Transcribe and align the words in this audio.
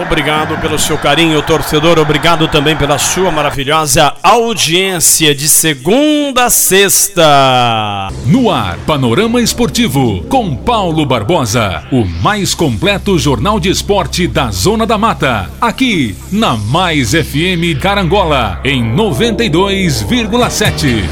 Obrigado 0.00 0.56
pelo 0.58 0.78
seu 0.78 0.96
carinho, 0.96 1.42
torcedor. 1.42 1.98
Obrigado 1.98 2.48
também 2.48 2.74
pela 2.76 2.96
sua 2.98 3.30
maravilhosa 3.30 4.14
audiência 4.22 5.34
de 5.34 5.48
segunda 5.48 6.46
a 6.46 6.50
sexta. 6.50 8.08
No 8.26 8.50
ar, 8.50 8.78
Panorama 8.86 9.40
Esportivo, 9.40 10.22
com 10.28 10.56
Paulo 10.56 11.04
Barbosa. 11.04 11.82
O 11.92 12.04
mais 12.04 12.54
completo 12.54 13.18
jornal 13.18 13.60
de 13.60 13.68
esporte 13.68 14.26
da 14.26 14.50
Zona 14.50 14.86
da 14.86 14.96
Mata. 14.96 15.50
Aqui, 15.60 16.16
na 16.30 16.56
Mais 16.56 17.10
FM 17.12 17.78
Carangola, 17.80 18.60
em 18.64 18.82
92,7. 18.94 21.04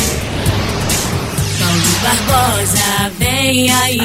Paulo 1.58 1.80
Barbosa, 2.02 3.10
vem 3.18 3.70
aí. 3.72 4.00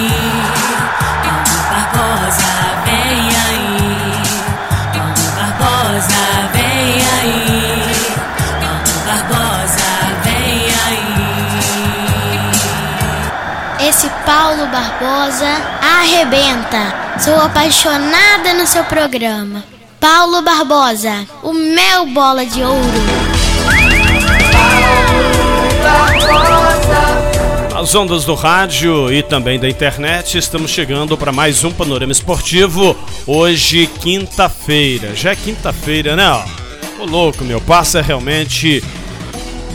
Paulo 14.26 14.66
Barbosa 14.68 15.48
arrebenta. 15.80 17.20
Sou 17.20 17.36
apaixonada 17.36 18.56
no 18.56 18.66
seu 18.66 18.84
programa. 18.84 19.64
Paulo 20.00 20.42
Barbosa, 20.42 21.28
o 21.44 21.54
meu 21.54 22.08
bola 22.08 22.44
de 22.44 22.64
ouro. 22.64 22.82
As 27.76 27.94
ondas 27.94 28.26
do 28.26 28.34
rádio 28.34 29.14
e 29.14 29.22
também 29.22 29.60
da 29.60 29.70
internet, 29.70 30.40
estamos 30.40 30.72
chegando 30.72 31.16
para 31.16 31.32
mais 31.32 31.64
um 31.64 31.72
Panorama 31.72 32.12
Esportivo. 32.12 32.98
Hoje, 33.28 33.86
quinta-feira. 33.86 35.16
Já 35.16 35.32
é 35.32 35.36
quinta-feira, 35.36 36.16
né? 36.16 36.44
Ô 37.00 37.06
louco, 37.06 37.44
meu. 37.44 37.62
Passa 37.62 38.02
realmente 38.02 38.84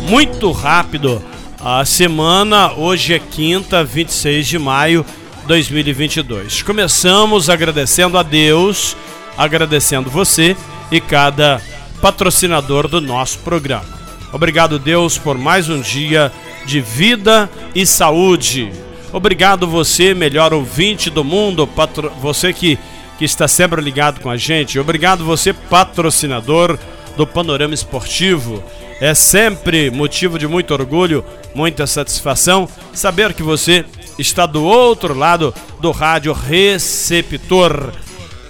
muito 0.09 0.51
rápido 0.51 1.23
a 1.63 1.85
semana. 1.85 2.73
Hoje 2.73 3.15
é 3.15 3.19
quinta, 3.19 3.85
26 3.85 4.47
de 4.47 4.59
maio 4.59 5.05
de 5.43 5.47
2022. 5.47 6.63
Começamos 6.63 7.51
agradecendo 7.51 8.17
a 8.17 8.23
Deus, 8.23 8.97
agradecendo 9.37 10.11
você 10.11 10.57
e 10.91 11.01
cada 11.01 11.61
patrocinador 12.01 12.89
do 12.89 13.01
nosso 13.01 13.39
programa. 13.41 14.01
Obrigado, 14.33 14.79
Deus, 14.79 15.19
por 15.19 15.37
mais 15.37 15.69
um 15.69 15.81
dia 15.81 16.33
de 16.65 16.81
vida 16.81 17.51
e 17.75 17.85
saúde. 17.85 18.71
Obrigado 19.13 19.67
você, 19.67 20.15
melhor 20.15 20.55
ouvinte 20.55 21.11
do 21.11 21.25
mundo, 21.25 21.67
patro... 21.67 22.13
você 22.21 22.53
que, 22.53 22.79
que 23.19 23.25
está 23.25 23.49
sempre 23.49 23.83
ligado 23.83 24.21
com 24.21 24.31
a 24.31 24.37
gente. 24.37 24.79
Obrigado 24.79 25.25
você, 25.25 25.53
patrocinador 25.53 26.79
do 27.17 27.27
Panorama 27.27 27.75
Esportivo. 27.75 28.63
É 29.01 29.15
sempre 29.15 29.91
motivo 29.91 30.39
de 30.39 30.47
muito 30.47 30.75
orgulho, 30.75 31.25
muita 31.55 31.87
satisfação 31.87 32.69
saber 32.93 33.33
que 33.33 33.43
você 33.43 33.83
está 34.19 34.45
do 34.45 34.63
outro 34.63 35.15
lado 35.15 35.55
do 35.81 35.91
rádio 35.91 36.35
receptor. 36.35 37.93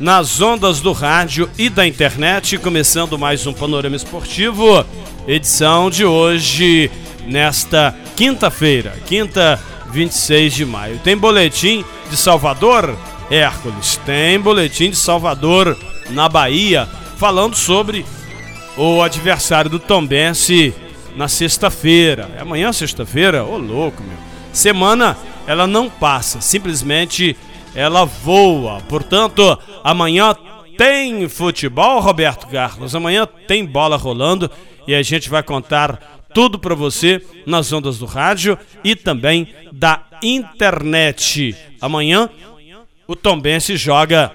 Nas 0.01 0.41
ondas 0.41 0.81
do 0.81 0.91
rádio 0.91 1.49
e 1.57 1.71
da 1.71 1.87
internet, 1.87 2.59
começando 2.59 3.17
mais 3.17 3.47
um 3.47 3.53
Panorama 3.53 3.95
Esportivo, 3.95 4.85
edição 5.29 5.89
de 5.89 6.05
hoje, 6.05 6.91
nesta 7.27 7.95
quinta-feira, 8.17 8.95
quinta 9.07 9.61
26 9.93 10.53
de 10.53 10.65
maio. 10.65 10.99
Tem 11.05 11.17
boletim 11.17 11.85
de 12.11 12.17
Salvador, 12.17 12.99
Hércules. 13.31 14.01
Tem 14.05 14.41
boletim 14.41 14.91
de 14.91 14.97
Salvador, 14.97 15.79
na 16.09 16.29
Bahia, 16.29 16.89
falando 17.17 17.55
sobre 17.55 18.05
o 18.83 19.03
adversário 19.03 19.71
do 19.71 19.79
Tombense 19.79 20.75
na 21.15 21.29
sexta-feira. 21.29 22.31
É 22.35 22.41
amanhã, 22.41 22.73
sexta-feira? 22.73 23.45
Ô, 23.45 23.59
louco, 23.59 24.03
meu. 24.03 24.17
Semana, 24.55 25.19
ela 25.47 25.67
não 25.67 25.91
passa, 25.91 26.41
simplesmente 26.41 27.37
ela 27.75 28.07
voa. 28.07 28.81
Portanto, 28.89 29.59
amanhã 29.85 30.35
tem 30.79 31.29
futebol, 31.29 32.01
Roberto 32.01 32.47
Carlos. 32.47 32.95
Amanhã 32.95 33.29
tem 33.47 33.67
bola 33.67 33.99
rolando 33.99 34.51
e 34.87 34.95
a 34.95 35.03
gente 35.03 35.29
vai 35.29 35.43
contar 35.43 36.23
tudo 36.33 36.59
para 36.59 36.75
você 36.75 37.23
nas 37.45 37.71
ondas 37.75 37.99
do 37.99 38.07
rádio 38.07 38.59
e 38.83 38.97
também 38.97 39.55
da 39.71 40.05
internet. 40.23 41.55
Amanhã 41.83 42.31
o 43.07 43.15
Tombense 43.15 43.77
joga 43.77 44.33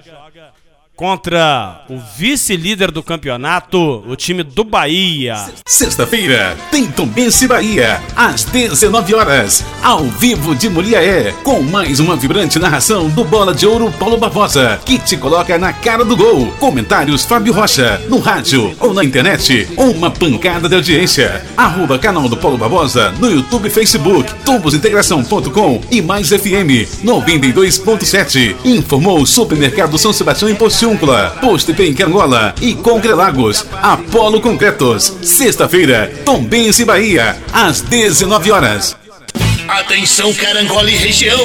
contra 0.96 1.84
o 1.90 1.98
vice-líder 2.16 2.90
do 2.90 3.02
campeonato, 3.02 4.02
o 4.08 4.16
time 4.16 4.42
do 4.42 4.64
Bahia. 4.64 5.36
Sexta-feira 5.66 6.56
tem 6.70 6.86
Tombense 6.86 7.46
Bahia, 7.46 8.00
às 8.16 8.44
19 8.44 9.14
horas, 9.14 9.62
ao 9.82 10.04
vivo 10.04 10.56
de 10.56 10.70
Muriaé, 10.70 11.34
com 11.44 11.62
mais 11.62 12.00
uma 12.00 12.16
vibrante 12.16 12.58
narração 12.58 13.10
do 13.10 13.22
Bola 13.24 13.54
de 13.54 13.66
Ouro 13.66 13.92
Paulo 13.98 14.16
Barbosa, 14.16 14.80
que 14.86 14.98
te 14.98 15.18
coloca 15.18 15.58
na 15.58 15.70
cara 15.72 16.02
do 16.02 16.16
gol. 16.16 16.46
Comentários 16.58 17.26
Fábio 17.26 17.52
Rocha, 17.52 18.00
no 18.08 18.18
rádio 18.18 18.74
ou 18.80 18.94
na 18.94 19.04
internet, 19.04 19.68
uma 19.76 20.10
pancada 20.10 20.66
de 20.66 20.76
audiência. 20.76 21.44
Arroba 21.56 21.98
canal 21.98 22.26
do 22.26 22.38
Paulo 22.38 22.56
Barbosa 22.56 23.12
no 23.20 23.30
YouTube 23.30 23.66
e 23.66 23.70
Facebook, 23.70 24.32
tubosintegração.com 24.46 25.82
e 25.90 26.00
mais 26.00 26.30
FM 26.30 26.88
92.7. 27.04 28.56
Informou 28.64 29.26
Supermercado 29.26 29.98
São 29.98 30.12
Sebastião 30.12 30.48
em 30.48 30.54
Postiúncula, 30.86 31.36
Posto 31.40 31.82
em 31.82 31.92
Cangola 31.92 32.54
e 32.62 32.72
Concrelagos, 32.72 33.66
Apolo 33.82 34.40
Concretos. 34.40 35.16
Sexta-feira, 35.20 36.12
Tombense 36.24 36.84
Bahia, 36.84 37.36
às 37.52 37.80
19 37.80 38.52
horas. 38.52 38.96
Atenção 39.76 40.32
Carangola 40.32 40.90
e 40.90 40.96
região! 40.96 41.38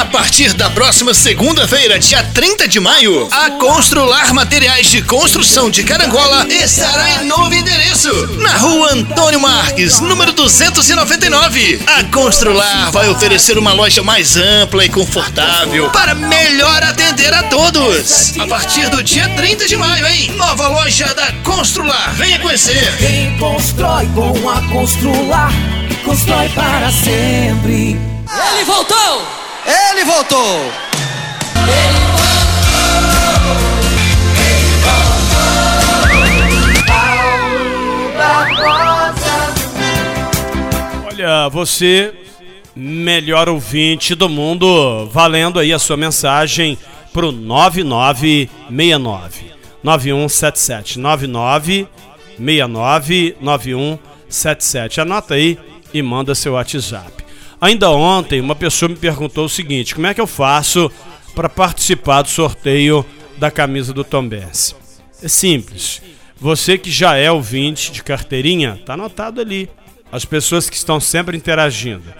A 0.00 0.04
partir 0.04 0.52
da 0.52 0.70
próxima 0.70 1.12
segunda-feira, 1.12 1.98
dia 1.98 2.22
30 2.22 2.68
de 2.68 2.78
maio, 2.78 3.28
a 3.32 3.50
Constrular 3.50 4.32
Materiais 4.32 4.86
de 4.86 5.02
Construção 5.02 5.68
de 5.68 5.82
Carangola 5.82 6.46
estará 6.48 7.10
em 7.10 7.24
novo 7.26 7.52
endereço, 7.52 8.08
na 8.38 8.56
rua 8.56 8.92
Antônio 8.92 9.40
Marques, 9.40 9.98
número 9.98 10.32
299. 10.32 11.82
A 11.88 12.04
Constrular 12.04 12.92
vai 12.92 13.08
oferecer 13.08 13.58
uma 13.58 13.72
loja 13.72 14.00
mais 14.00 14.36
ampla 14.36 14.84
e 14.84 14.88
confortável 14.88 15.90
para 15.90 16.14
melhor 16.14 16.84
atender 16.84 17.34
a 17.34 17.42
todos. 17.44 18.38
A 18.38 18.46
partir 18.46 18.88
do 18.90 19.02
dia 19.02 19.28
30 19.30 19.66
de 19.66 19.76
maio, 19.76 20.06
hein? 20.06 20.30
Nova 20.36 20.68
loja 20.68 21.12
da 21.14 21.32
Constrular. 21.42 22.14
Venha 22.14 22.38
conhecer. 22.38 22.96
Quem 22.98 23.36
constrói 23.38 24.06
com 24.14 24.48
a 24.48 24.62
Constrular, 24.68 25.52
constrói 25.96 26.48
para 26.50 26.90
sempre. 26.90 27.98
Ele 28.52 28.64
voltou! 28.64 29.22
Ele 29.66 30.04
voltou! 30.04 30.72
Olha, 41.06 41.48
você, 41.48 42.12
melhor 42.74 43.48
ouvinte 43.48 44.14
do 44.14 44.28
mundo, 44.28 45.08
valendo 45.12 45.60
aí 45.60 45.72
a 45.72 45.78
sua 45.78 45.96
mensagem 45.96 46.76
pro 47.12 47.30
9969 47.30 49.52
9177 49.82 50.98
9969 50.98 53.36
9177. 53.40 55.00
Anota 55.00 55.34
aí 55.34 55.56
e 55.92 56.02
manda 56.02 56.34
seu 56.34 56.54
WhatsApp. 56.54 57.24
Ainda 57.60 57.90
ontem, 57.90 58.40
uma 58.40 58.56
pessoa 58.56 58.88
me 58.88 58.96
perguntou 58.96 59.44
o 59.44 59.48
seguinte: 59.48 59.94
como 59.94 60.06
é 60.06 60.14
que 60.14 60.20
eu 60.20 60.26
faço 60.26 60.90
para 61.34 61.48
participar 61.48 62.22
do 62.22 62.28
sorteio 62.28 63.04
da 63.38 63.50
camisa 63.50 63.92
do 63.92 64.02
Tom 64.02 64.26
Benz? 64.26 64.74
É 65.22 65.28
simples. 65.28 66.02
Você 66.36 66.76
que 66.76 66.90
já 66.90 67.16
é 67.16 67.30
ouvinte 67.30 67.92
de 67.92 68.02
carteirinha, 68.02 68.80
tá 68.84 68.94
anotado 68.94 69.40
ali. 69.40 69.70
As 70.10 70.24
pessoas 70.24 70.68
que 70.68 70.76
estão 70.76 70.98
sempre 70.98 71.36
interagindo. 71.36 72.12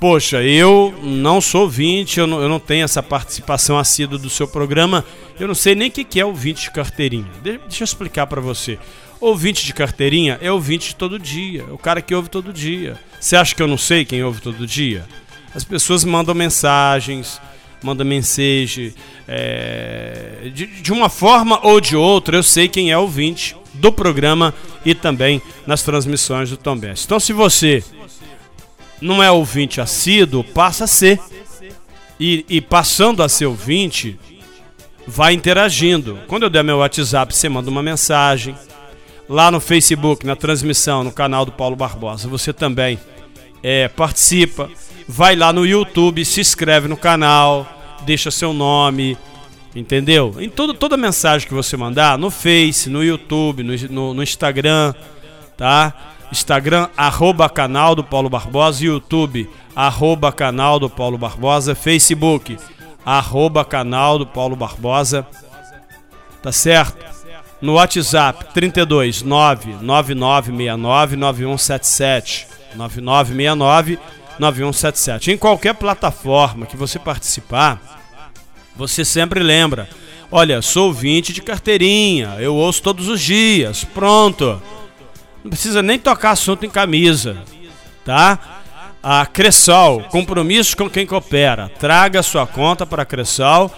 Poxa, 0.00 0.42
eu 0.42 0.92
não 1.02 1.40
sou 1.40 1.62
ouvinte, 1.62 2.20
eu 2.20 2.26
não, 2.26 2.40
eu 2.40 2.48
não 2.48 2.60
tenho 2.60 2.84
essa 2.84 3.02
participação 3.02 3.78
assídua 3.78 4.18
do 4.18 4.30
seu 4.30 4.46
programa, 4.46 5.04
eu 5.40 5.48
não 5.48 5.54
sei 5.54 5.74
nem 5.74 5.88
o 5.88 5.90
que, 5.90 6.04
que 6.04 6.20
é 6.20 6.24
ouvinte 6.24 6.62
de 6.62 6.70
carteirinha. 6.70 7.30
De, 7.42 7.58
deixa 7.58 7.82
eu 7.82 7.84
explicar 7.84 8.26
para 8.26 8.40
você. 8.40 8.78
Ouvinte 9.20 9.66
de 9.66 9.74
carteirinha 9.74 10.38
é 10.40 10.50
ouvinte 10.50 10.88
de 10.88 10.94
todo 10.94 11.18
dia, 11.18 11.64
o 11.72 11.78
cara 11.78 12.00
que 12.00 12.14
ouve 12.14 12.28
todo 12.28 12.52
dia. 12.52 12.96
Você 13.18 13.36
acha 13.36 13.54
que 13.54 13.62
eu 13.62 13.66
não 13.66 13.78
sei 13.78 14.04
quem 14.04 14.22
ouve 14.22 14.40
todo 14.40 14.66
dia? 14.66 15.04
As 15.54 15.64
pessoas 15.64 16.04
mandam 16.04 16.34
mensagens, 16.34 17.40
mandam 17.82 18.06
mensagem. 18.06 18.94
É, 19.26 20.50
de, 20.54 20.66
de 20.66 20.92
uma 20.92 21.08
forma 21.08 21.58
ou 21.66 21.80
de 21.80 21.96
outra, 21.96 22.36
eu 22.36 22.42
sei 22.42 22.68
quem 22.68 22.92
é 22.92 22.98
ouvinte 22.98 23.56
do 23.74 23.92
programa 23.92 24.54
e 24.84 24.94
também 24.94 25.42
nas 25.66 25.82
transmissões 25.82 26.50
do 26.50 26.56
Tom 26.56 26.76
Benz. 26.76 27.04
Então, 27.04 27.18
se 27.18 27.32
você 27.32 27.82
não 29.00 29.22
é 29.22 29.30
ouvinte 29.30 29.80
assíduo, 29.80 30.44
passa 30.44 30.84
a 30.84 30.86
ser. 30.86 31.20
E, 32.20 32.44
e 32.48 32.60
passando 32.60 33.22
a 33.22 33.28
ser 33.28 33.46
ouvinte, 33.46 34.18
vai 35.06 35.32
interagindo. 35.32 36.18
Quando 36.26 36.42
eu 36.42 36.50
der 36.50 36.64
meu 36.64 36.78
WhatsApp, 36.78 37.34
você 37.34 37.48
manda 37.48 37.70
uma 37.70 37.82
mensagem. 37.82 38.56
Lá 39.28 39.50
no 39.50 39.60
Facebook, 39.60 40.26
na 40.26 40.34
transmissão, 40.34 41.04
no 41.04 41.12
canal 41.12 41.44
do 41.44 41.52
Paulo 41.52 41.76
Barbosa, 41.76 42.28
você 42.28 42.52
também 42.52 42.98
é, 43.62 43.86
participa. 43.88 44.70
Vai 45.06 45.36
lá 45.36 45.52
no 45.52 45.66
YouTube, 45.66 46.24
se 46.24 46.40
inscreve 46.40 46.88
no 46.88 46.96
canal, 46.96 47.66
deixa 48.06 48.30
seu 48.30 48.52
nome, 48.52 49.18
entendeu? 49.74 50.34
Em 50.38 50.48
todo, 50.48 50.72
toda 50.72 50.96
mensagem 50.96 51.46
que 51.46 51.54
você 51.54 51.76
mandar, 51.76 52.16
no 52.16 52.30
Face, 52.30 52.88
no 52.88 53.04
YouTube, 53.04 53.62
no, 53.62 53.74
no, 53.90 54.14
no 54.14 54.22
Instagram, 54.22 54.94
tá? 55.56 55.92
Instagram, 56.32 56.88
arroba 56.96 57.48
canal 57.48 57.94
do 57.94 58.04
Paulo 58.04 58.28
Barbosa, 58.28 58.84
YouTube, 58.84 59.48
arroba 59.74 60.32
canal 60.32 60.78
do 60.78 60.88
Paulo 60.88 61.16
Barbosa, 61.16 61.74
Facebook, 61.74 62.56
arroba 63.04 63.64
canal 63.64 64.18
do 64.18 64.26
Paulo 64.26 64.56
Barbosa, 64.56 65.26
tá 66.42 66.52
certo? 66.52 67.17
No 67.60 67.74
WhatsApp, 67.74 68.54
32 68.54 69.22
99969 69.22 71.16
9177, 71.16 72.46
9969 72.74 73.98
9177. 74.38 75.32
Em 75.32 75.36
qualquer 75.36 75.74
plataforma 75.74 76.66
que 76.66 76.76
você 76.76 76.98
participar, 76.98 77.80
você 78.76 79.04
sempre 79.04 79.40
lembra, 79.40 79.88
olha, 80.30 80.62
sou 80.62 80.86
ouvinte 80.86 81.32
de 81.32 81.42
carteirinha, 81.42 82.36
eu 82.38 82.54
ouço 82.54 82.80
todos 82.80 83.08
os 83.08 83.20
dias, 83.20 83.82
pronto. 83.82 84.62
Não 85.42 85.50
precisa 85.50 85.82
nem 85.82 85.98
tocar 85.98 86.30
assunto 86.30 86.64
em 86.64 86.70
camisa, 86.70 87.42
tá? 88.04 88.38
A 89.02 89.26
Cressol, 89.26 90.02
compromisso 90.10 90.76
com 90.76 90.88
quem 90.88 91.06
coopera. 91.06 91.70
Traga 91.78 92.22
sua 92.22 92.46
conta 92.46 92.86
para 92.86 93.02
a 93.02 93.06
Cressol. 93.06 93.70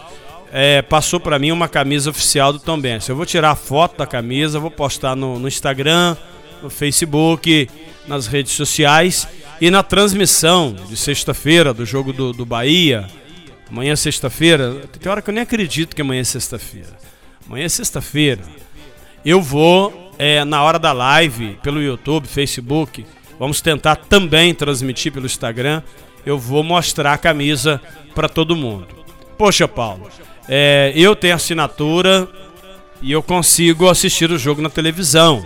É, 0.53 0.83
passou 0.83 1.21
para 1.21 1.39
mim 1.39 1.53
uma 1.53 1.69
camisa 1.69 2.11
oficial 2.11 2.53
do 2.53 2.59
Tom 2.59 2.81
Benz. 2.81 3.09
Eu 3.09 3.15
vou 3.15 3.25
tirar 3.25 3.51
a 3.51 3.55
foto 3.55 3.99
da 3.99 4.07
camisa, 4.07 4.59
vou 4.59 4.71
postar 4.71 5.15
no, 5.15 5.39
no 5.39 5.47
Instagram, 5.47 6.17
no 6.63 6.69
Facebook, 6.69 7.69
nas 8.09 8.27
redes 8.27 8.53
sociais 8.53 9.29
e 9.61 9.71
na 9.71 9.83
transmissão 9.83 10.75
de 10.89 10.97
sexta-feira 10.97 11.73
do 11.73 11.87
jogo 11.87 12.13
do, 12.13 12.33
do 12.33 12.45
Bahia. 12.45 13.07
Amanhã 13.71 13.93
é 13.93 13.97
sexta-feira. 13.97 14.83
Tem 14.99 15.11
hora 15.11 15.23
que 15.23 15.31
eu 15.31 15.35
nem 15.35 15.43
acredito 15.43 15.95
que 15.95 16.03
amanhã 16.03 16.21
é 16.21 16.25
sexta-feira. 16.25 16.99
Amanhã 17.47 17.67
é 17.67 17.69
sexta-feira. 17.69 18.43
Eu 19.25 19.41
vou 19.41 20.13
é, 20.19 20.45
na 20.45 20.63
hora 20.63 20.79
da 20.79 20.93
live, 20.93 21.59
pelo 21.63 21.81
YouTube, 21.81 22.27
Facebook. 22.27 23.07
Vamos 23.39 23.61
tentar 23.61 23.97
também 23.97 24.53
transmitir 24.53 25.13
pelo 25.13 25.27
Instagram. 25.27 25.83
Eu 26.27 26.39
vou 26.39 26.65
mostrar 26.65 27.13
a 27.13 27.19
camisa 27.19 27.81
para 28.15 28.29
todo 28.29 28.57
mundo. 28.57 29.00
Poxa, 29.41 29.67
Paulo, 29.67 30.07
é, 30.47 30.93
eu 30.95 31.17
tenho 31.17 31.35
assinatura 31.35 32.29
e 33.01 33.11
eu 33.11 33.23
consigo 33.23 33.89
assistir 33.89 34.31
o 34.31 34.37
jogo 34.37 34.61
na 34.61 34.69
televisão. 34.69 35.43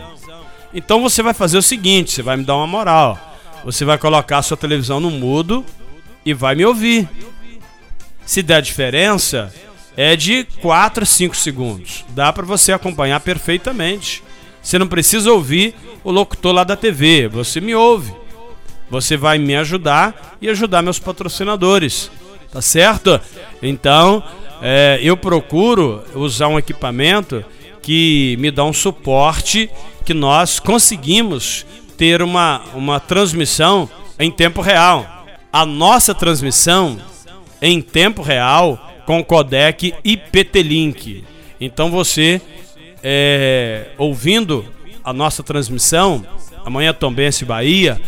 Então 0.75 1.01
você 1.01 1.23
vai 1.23 1.33
fazer 1.33 1.59
o 1.59 1.63
seguinte: 1.63 2.11
você 2.11 2.21
vai 2.21 2.37
me 2.37 2.43
dar 2.43 2.57
uma 2.57 2.67
moral. 2.67 3.17
Você 3.65 3.85
vai 3.85 3.97
colocar 3.97 4.39
a 4.39 4.43
sua 4.43 4.57
televisão 4.57 4.99
no 4.99 5.13
mudo 5.13 5.65
e 6.27 6.35
vai 6.35 6.57
me 6.57 6.65
ouvir. 6.65 7.09
Se 8.27 8.43
der 8.43 8.61
diferença, 8.63 9.55
é 9.97 10.17
de 10.17 10.43
4 10.61 11.05
a 11.05 11.07
5 11.07 11.37
segundos. 11.37 12.05
Dá 12.09 12.33
para 12.33 12.45
você 12.45 12.73
acompanhar 12.73 13.21
perfeitamente. 13.21 14.25
Você 14.61 14.77
não 14.77 14.89
precisa 14.89 15.33
ouvir 15.33 15.73
o 16.03 16.11
locutor 16.11 16.53
lá 16.53 16.65
da 16.65 16.75
TV, 16.75 17.29
você 17.29 17.61
me 17.61 17.77
ouve. 17.77 18.13
Você 18.91 19.17
vai 19.17 19.39
me 19.39 19.55
ajudar 19.55 20.37
e 20.43 20.49
ajudar 20.49 20.83
meus 20.83 20.99
patrocinadores, 20.99 22.11
tá 22.55 22.63
certo? 22.63 23.21
Então, 23.61 24.23
é, 24.63 25.01
eu 25.03 25.17
procuro 25.17 26.05
usar 26.15 26.47
um 26.47 26.57
equipamento 26.57 27.45
que 27.83 28.37
me 28.39 28.53
dá 28.53 28.65
um 28.65 28.73
suporte 28.73 29.69
que 30.05 30.15
nós 30.15 30.61
conseguimos 30.61 31.67
ter 31.99 32.23
uma, 32.23 32.63
uma 32.73 33.01
transmissão 33.01 33.91
em 34.21 34.31
tempo 34.31 34.61
real. 34.61 35.27
A 35.53 35.67
nossa 35.67 36.15
transmissão 36.15 36.97
em 37.61 37.83
tempo 37.83 38.23
real 38.23 38.79
com 39.05 39.23
codec 39.25 39.93
IPT-Link. 40.05 41.25
Então 41.61 41.91
você 41.91 42.41
é, 43.03 43.89
ouvindo 43.99 44.65
a 45.03 45.13
nossa 45.13 45.43
transmissão, 45.43 46.25
amanhã 46.65 46.95
Tombense 46.95 47.45
Bahia, 47.45 48.01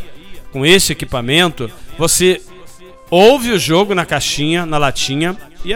com 0.53 0.65
esse 0.65 0.93
equipamento, 0.93 1.69
você 1.99 2.41
ouve 3.11 3.53
o 3.53 3.59
jogo 3.59 3.95
na 3.95 4.05
caixinha, 4.05 4.67
na 4.67 4.79
latinha 4.79 5.37
e, 5.65 5.73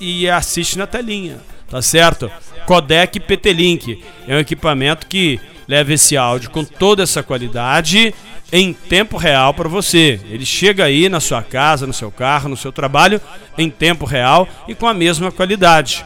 e 0.00 0.28
assiste 0.28 0.78
na 0.78 0.86
telinha, 0.86 1.38
tá 1.68 1.80
certo? 1.82 2.30
Codec 2.66 3.20
PT-Link 3.20 4.02
é 4.26 4.36
um 4.36 4.38
equipamento 4.38 5.06
que 5.06 5.40
leva 5.68 5.92
esse 5.92 6.16
áudio 6.16 6.50
com 6.50 6.64
toda 6.64 7.02
essa 7.02 7.22
qualidade 7.22 8.14
em 8.52 8.72
tempo 8.72 9.16
real 9.16 9.52
para 9.52 9.68
você. 9.68 10.20
Ele 10.30 10.46
chega 10.46 10.84
aí 10.84 11.08
na 11.08 11.20
sua 11.20 11.42
casa, 11.42 11.86
no 11.86 11.92
seu 11.92 12.10
carro, 12.10 12.48
no 12.48 12.56
seu 12.56 12.70
trabalho, 12.70 13.20
em 13.58 13.68
tempo 13.68 14.04
real 14.04 14.48
e 14.68 14.74
com 14.74 14.86
a 14.86 14.94
mesma 14.94 15.32
qualidade. 15.32 16.04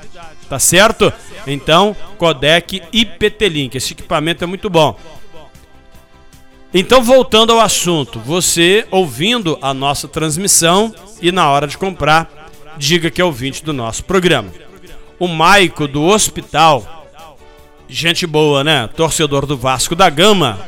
Tá 0.49 0.59
certo? 0.59 1.13
Então, 1.47 1.95
codec 2.17 2.83
IPT-Link. 2.93 3.77
Esse 3.77 3.93
equipamento 3.93 4.43
é 4.43 4.47
muito 4.47 4.71
bom. 4.71 4.99
Então, 6.73 7.03
voltando 7.03 7.53
ao 7.53 7.61
assunto, 7.61 8.19
você 8.21 8.87
ouvindo 8.91 9.59
a 9.63 9.73
nossa 9.73 10.07
transmissão 10.07 10.95
e 11.21 11.33
na 11.33 11.49
hora 11.49 11.67
de 11.67 11.79
comprar, 11.79 12.31
diga 12.77 13.11
que 13.11 13.21
é 13.21 13.25
ouvinte 13.25 13.65
do 13.65 13.73
nosso 13.73 14.05
programa. 14.05 14.53
O 15.19 15.27
Maico 15.27 15.89
do 15.89 16.05
hospital, 16.05 17.07
gente 17.89 18.27
boa, 18.27 18.63
né? 18.63 18.87
Torcedor 18.95 19.47
do 19.47 19.57
Vasco 19.57 19.97
da 19.97 20.11
Gama. 20.11 20.59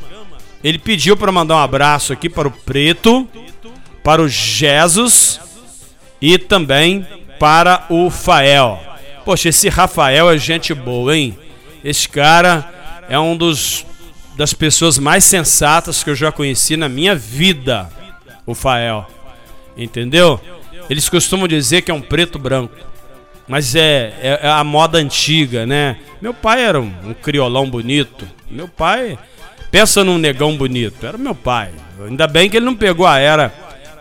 Ele 0.64 0.79
pediu 0.79 1.17
para 1.17 1.31
mandar 1.31 1.56
um 1.56 1.58
abraço 1.58 2.14
aqui 2.14 2.31
para 2.31 2.49
o 2.49 2.50
Preto, 2.50 3.29
para 4.03 4.23
o 4.23 4.29
Jesus 4.29 5.39
e 6.20 6.39
também 6.39 7.06
para 7.39 7.86
o 7.91 8.08
Fael. 8.08 8.81
Poxa, 9.25 9.51
esse 9.51 9.69
Rafael 9.69 10.31
é 10.31 10.39
gente 10.39 10.72
boa, 10.72 11.15
hein? 11.15 11.39
Esse 11.84 12.08
cara 12.08 13.03
é 13.08 13.19
um 13.19 13.36
dos 13.36 13.84
das 14.41 14.55
pessoas 14.55 14.99
mais 14.99 15.23
sensatas 15.25 16.03
que 16.03 16.09
eu 16.09 16.17
já 16.17 16.32
conheci 16.32 16.75
na 16.75 16.89
minha 16.89 17.15
vida, 17.15 17.91
o 18.47 18.55
Fael. 18.55 19.06
Entendeu? 19.77 20.41
Eles 20.89 21.11
costumam 21.11 21.47
dizer 21.47 21.82
que 21.82 21.91
é 21.91 21.94
um 21.94 22.01
preto 22.01 22.39
branco. 22.39 22.75
Mas 23.47 23.75
é, 23.75 24.15
é, 24.19 24.41
é 24.44 24.49
a 24.49 24.65
moda 24.65 24.97
antiga, 24.97 25.67
né? 25.67 25.99
Meu 26.23 26.32
pai 26.32 26.65
era 26.65 26.81
um, 26.81 26.91
um, 27.05 27.13
criolão 27.13 27.69
bonito. 27.69 28.27
Meu 28.51 28.67
pai, 28.67 29.19
pensa 29.70 30.03
num 30.03 30.17
negão 30.17 30.56
bonito. 30.56 31.05
Era 31.05 31.19
meu 31.19 31.35
pai. 31.35 31.73
Ainda 32.06 32.27
bem 32.27 32.49
que 32.49 32.56
ele 32.56 32.65
não 32.65 32.75
pegou 32.75 33.06
a 33.06 33.19
era 33.19 33.53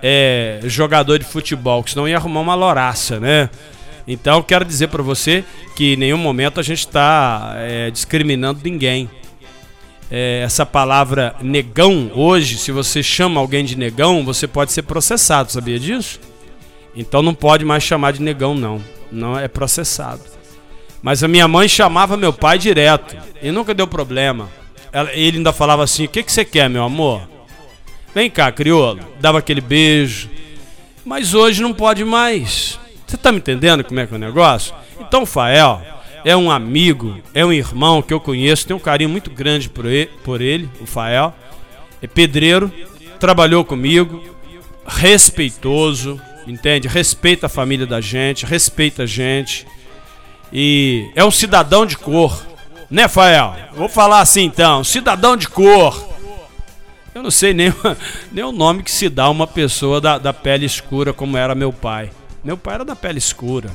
é, 0.01 0.61
jogador 0.63 1.19
de 1.19 1.25
futebol, 1.25 1.83
que 1.83 1.89
senão 1.89 2.07
ia 2.07 2.15
arrumar 2.15 2.39
uma 2.39 2.55
loraça, 2.55 3.19
né? 3.19 3.49
Então 4.07 4.41
quero 4.41 4.63
dizer 4.63 4.87
para 4.87 5.03
você 5.03 5.43
que 5.75 5.95
em 5.95 5.97
nenhum 5.97 6.17
momento 6.17 6.61
a 6.61 6.63
gente 6.63 6.79
está 6.79 7.55
é, 7.57 7.91
discriminando 7.91 8.61
ninguém. 8.63 9.09
É, 10.11 10.41
essa 10.43 10.65
palavra 10.65 11.35
negão, 11.41 12.11
hoje, 12.15 12.57
se 12.57 12.71
você 12.71 13.03
chama 13.03 13.39
alguém 13.39 13.63
de 13.63 13.77
negão, 13.77 14.25
você 14.25 14.47
pode 14.47 14.71
ser 14.71 14.81
processado, 14.81 15.51
sabia 15.51 15.79
disso? 15.79 16.19
Então 16.95 17.21
não 17.21 17.33
pode 17.33 17.63
mais 17.63 17.83
chamar 17.83 18.13
de 18.13 18.21
negão, 18.21 18.55
não. 18.55 18.81
Não 19.11 19.37
é 19.37 19.47
processado. 19.47 20.21
Mas 21.01 21.23
a 21.23 21.27
minha 21.27 21.47
mãe 21.47 21.67
chamava 21.67 22.17
meu 22.17 22.33
pai 22.33 22.57
direto 22.57 23.15
e 23.41 23.51
nunca 23.51 23.73
deu 23.73 23.87
problema. 23.87 24.49
Ela, 24.91 25.13
ele 25.13 25.37
ainda 25.37 25.53
falava 25.53 25.83
assim: 25.83 26.05
O 26.05 26.09
que, 26.09 26.23
que 26.23 26.31
você 26.31 26.43
quer, 26.43 26.69
meu 26.69 26.83
amor? 26.83 27.21
Vem 28.13 28.29
cá, 28.29 28.51
crioulo. 28.51 28.99
Dava 29.19 29.39
aquele 29.39 29.61
beijo. 29.61 30.29
Mas 31.05 31.33
hoje 31.33 31.61
não 31.61 31.73
pode 31.73 32.03
mais. 32.03 32.79
Você 33.07 33.15
está 33.15 33.31
me 33.31 33.37
entendendo 33.37 33.83
como 33.83 33.99
é 33.99 34.07
que 34.07 34.13
é 34.13 34.17
o 34.17 34.19
negócio? 34.19 34.73
Então, 34.99 35.25
Fael 35.25 35.81
é 36.23 36.35
um 36.35 36.51
amigo, 36.51 37.17
é 37.33 37.45
um 37.45 37.53
irmão 37.53 38.01
que 38.01 38.13
eu 38.13 38.19
conheço, 38.19 38.67
tenho 38.67 38.77
um 38.77 38.81
carinho 38.81 39.09
muito 39.09 39.29
grande 39.29 39.69
por 39.69 39.85
ele, 39.85 40.09
por 40.23 40.41
ele 40.41 40.69
o 40.81 40.85
Fael. 40.85 41.33
É 42.01 42.07
pedreiro, 42.07 42.71
trabalhou 43.19 43.63
comigo, 43.65 44.23
respeitoso, 44.85 46.19
entende? 46.47 46.87
Respeita 46.87 47.45
a 47.45 47.49
família 47.49 47.85
da 47.85 48.01
gente, 48.01 48.45
respeita 48.45 49.03
a 49.03 49.05
gente. 49.05 49.67
E 50.51 51.09
é 51.15 51.23
um 51.23 51.31
cidadão 51.31 51.85
de 51.85 51.97
cor. 51.97 52.45
Né, 52.89 53.07
Fael? 53.07 53.55
Vou 53.73 53.87
falar 53.87 54.21
assim 54.21 54.43
então, 54.43 54.83
cidadão 54.83 55.37
de 55.37 55.47
cor. 55.47 56.07
Eu 57.13 57.23
não 57.23 57.31
sei 57.31 57.53
nem, 57.53 57.73
nem 58.31 58.43
o 58.43 58.51
nome 58.51 58.83
que 58.83 58.91
se 58.91 59.09
dá 59.09 59.25
a 59.25 59.29
uma 59.29 59.45
pessoa 59.45 59.99
da, 59.99 60.17
da 60.17 60.33
pele 60.33 60.65
escura 60.65 61.13
como 61.13 61.37
era 61.37 61.53
meu 61.53 61.71
pai. 61.71 62.09
Meu 62.43 62.57
pai 62.57 62.75
era 62.75 62.85
da 62.85 62.95
pele 62.95 63.17
escura. 63.17 63.69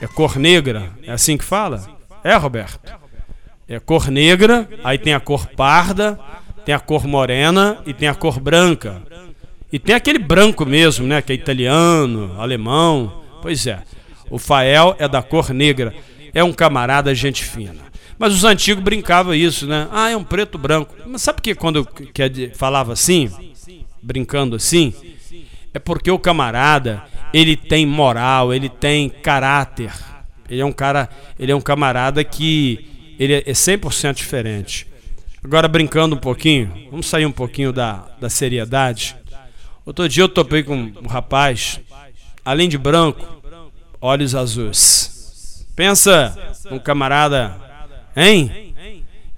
É 0.00 0.06
cor 0.06 0.36
negra, 0.36 0.90
é 1.02 1.12
assim 1.12 1.36
que 1.36 1.44
fala? 1.44 1.84
É, 2.22 2.34
Roberto? 2.34 2.80
É 3.68 3.80
cor 3.80 4.10
negra, 4.10 4.68
aí 4.84 4.98
tem 4.98 5.14
a 5.14 5.20
cor 5.20 5.46
parda, 5.48 6.18
tem 6.64 6.74
a 6.74 6.78
cor 6.78 7.06
morena 7.06 7.78
e 7.86 7.94
tem 7.94 8.08
a 8.08 8.14
cor 8.14 8.38
branca. 8.38 9.02
E 9.72 9.78
tem 9.78 9.94
aquele 9.94 10.18
branco 10.18 10.64
mesmo, 10.64 11.06
né? 11.06 11.20
Que 11.20 11.32
é 11.32 11.34
italiano, 11.34 12.34
alemão. 12.38 13.22
Pois 13.42 13.66
é. 13.66 13.82
O 14.30 14.38
Fael 14.38 14.94
é 14.98 15.08
da 15.08 15.22
cor 15.22 15.50
negra. 15.50 15.94
É 16.32 16.44
um 16.44 16.52
camarada 16.52 17.14
gente 17.14 17.44
fina. 17.44 17.86
Mas 18.18 18.32
os 18.32 18.44
antigos 18.44 18.82
brincavam 18.82 19.34
isso, 19.34 19.66
né? 19.66 19.88
Ah, 19.90 20.10
é 20.10 20.16
um 20.16 20.24
preto 20.24 20.56
branco. 20.56 20.94
Mas 21.06 21.22
sabe 21.22 21.42
que 21.42 21.54
quando 21.54 21.76
eu 21.76 21.88
falava 22.54 22.92
assim, 22.92 23.30
brincando 24.02 24.56
assim, 24.56 24.94
é 25.74 25.78
porque 25.78 26.10
o 26.10 26.18
camarada, 26.18 27.02
ele 27.32 27.56
tem 27.56 27.86
moral, 27.86 28.52
ele 28.52 28.68
tem 28.68 29.08
caráter. 29.08 29.92
Ele 30.48 30.60
é 30.60 30.64
um 30.64 30.72
cara, 30.72 31.08
ele 31.38 31.52
é 31.52 31.56
um 31.56 31.60
camarada 31.60 32.22
que 32.22 33.14
ele 33.18 33.34
é 33.34 33.52
100% 33.52 34.14
diferente. 34.14 34.86
Agora 35.42 35.68
brincando 35.68 36.16
um 36.16 36.18
pouquinho, 36.18 36.72
vamos 36.90 37.06
sair 37.06 37.26
um 37.26 37.32
pouquinho 37.32 37.72
da, 37.72 38.04
da 38.20 38.28
seriedade. 38.28 39.16
Outro 39.84 40.08
dia 40.08 40.24
eu 40.24 40.28
topei 40.28 40.62
com 40.62 40.74
um 40.74 41.06
rapaz, 41.08 41.80
além 42.44 42.68
de 42.68 42.78
branco, 42.78 43.24
olhos 44.00 44.34
azuis. 44.34 45.66
Pensa 45.76 46.36
um 46.70 46.78
camarada 46.78 47.66
Hein? 48.16 48.74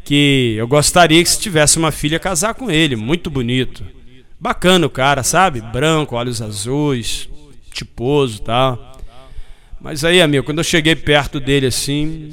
Que 0.04 0.54
eu 0.57 0.68
gostaria 0.68 1.23
que 1.23 1.28
se 1.28 1.40
tivesse 1.40 1.76
uma 1.76 1.90
filha 1.90 2.21
casar 2.21 2.54
com 2.54 2.71
ele, 2.71 2.95
muito 2.95 3.28
bonito. 3.28 3.85
Bacana 4.40 4.87
o 4.87 4.90
cara, 4.90 5.25
sabe? 5.25 5.61
Branco, 5.61 6.14
olhos 6.14 6.40
azuis, 6.40 7.28
tiposo, 7.78 8.42
tal. 8.42 8.99
Mas 9.80 10.04
aí, 10.04 10.20
amigo, 10.20 10.44
quando 10.44 10.58
eu 10.58 10.64
cheguei 10.64 10.97
perto 10.97 11.38
dele 11.38 11.66
assim, 11.66 12.30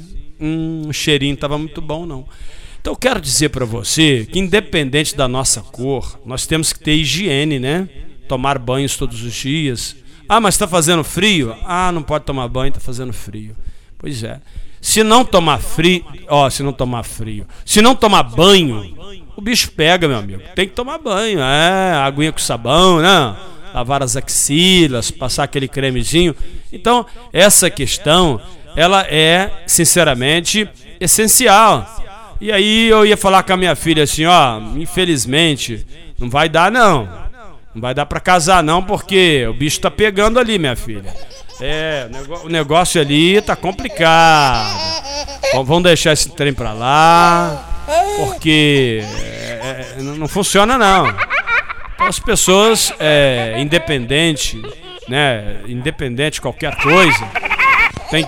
o 0.88 0.92
cheirinho 0.92 1.36
tava 1.36 1.56
muito 1.56 1.80
bom 1.80 2.04
não. 2.04 2.26
Então 2.80 2.92
eu 2.92 2.96
quero 2.96 3.20
dizer 3.20 3.48
para 3.50 3.64
você 3.64 4.26
que 4.30 4.38
independente 4.38 5.16
da 5.16 5.26
nossa 5.26 5.60
cor, 5.60 6.20
nós 6.24 6.46
temos 6.46 6.72
que 6.72 6.80
ter 6.80 6.94
higiene, 6.94 7.58
né? 7.58 7.88
Tomar 8.28 8.58
banhos 8.58 8.96
todos 8.96 9.22
os 9.22 9.34
dias. 9.34 9.96
Ah, 10.28 10.40
mas 10.40 10.54
está 10.54 10.66
fazendo 10.66 11.04
frio? 11.04 11.54
Ah, 11.64 11.90
não 11.92 12.02
pode 12.02 12.24
tomar 12.24 12.48
banho, 12.48 12.68
está 12.68 12.80
fazendo 12.80 13.12
frio. 13.12 13.56
Pois 13.98 14.22
é. 14.22 14.40
Se 14.80 15.02
não 15.02 15.24
tomar 15.24 15.58
frio, 15.58 16.04
ó, 16.28 16.48
se 16.50 16.62
não 16.62 16.72
tomar 16.72 17.02
frio, 17.02 17.46
se 17.64 17.80
não 17.80 17.94
tomar 17.94 18.22
banho, 18.22 18.94
o 19.36 19.40
bicho 19.40 19.70
pega, 19.72 20.06
meu 20.06 20.18
amigo. 20.18 20.42
Tem 20.54 20.68
que 20.68 20.74
tomar 20.74 20.98
banho, 20.98 21.40
é, 21.40 21.92
aguinha 21.94 22.32
com 22.32 22.38
sabão, 22.38 23.00
né? 23.00 23.36
Lavar 23.76 24.02
as 24.02 24.16
axilas, 24.16 25.10
passar 25.10 25.44
aquele 25.44 25.68
cremezinho. 25.68 26.34
Então, 26.72 27.04
essa 27.30 27.68
questão, 27.68 28.40
ela 28.74 29.02
é, 29.02 29.50
sinceramente, 29.66 30.66
essencial. 30.98 31.86
E 32.40 32.50
aí 32.50 32.88
eu 32.88 33.04
ia 33.04 33.18
falar 33.18 33.42
com 33.42 33.52
a 33.52 33.56
minha 33.56 33.76
filha 33.76 34.04
assim, 34.04 34.24
ó, 34.24 34.58
infelizmente, 34.76 35.86
não 36.18 36.30
vai 36.30 36.48
dar 36.48 36.72
não. 36.72 37.06
Não 37.74 37.82
vai 37.82 37.92
dar 37.92 38.06
para 38.06 38.18
casar 38.18 38.62
não, 38.62 38.82
porque 38.82 39.46
o 39.46 39.52
bicho 39.52 39.78
tá 39.78 39.90
pegando 39.90 40.38
ali, 40.38 40.58
minha 40.58 40.74
filha. 40.74 41.14
É, 41.60 42.08
o 42.44 42.48
negócio 42.48 42.98
ali 42.98 43.42
tá 43.42 43.54
complicado. 43.54 44.74
vamos 45.52 45.82
deixar 45.82 46.14
esse 46.14 46.30
trem 46.30 46.54
pra 46.54 46.72
lá, 46.72 47.84
porque 48.16 49.02
é, 49.62 49.96
é 49.98 50.02
não 50.02 50.26
funciona 50.26 50.78
não. 50.78 51.35
As 52.06 52.20
pessoas, 52.20 52.92
é, 53.00 53.56
independente, 53.58 54.62
né, 55.08 55.60
independente 55.66 56.34
de 56.34 56.40
qualquer 56.40 56.76
coisa, 56.76 57.28
tem, 58.08 58.24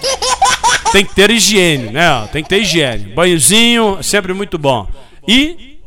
tem 0.91 1.05
que 1.05 1.15
ter 1.15 1.31
higiene, 1.31 1.91
né? 1.91 2.29
Tem 2.33 2.43
que 2.43 2.49
ter 2.49 2.63
higiene. 2.63 3.15
Banhozinho, 3.15 4.03
sempre 4.03 4.33
muito 4.33 4.59
bom. 4.59 4.89
E 5.27 5.79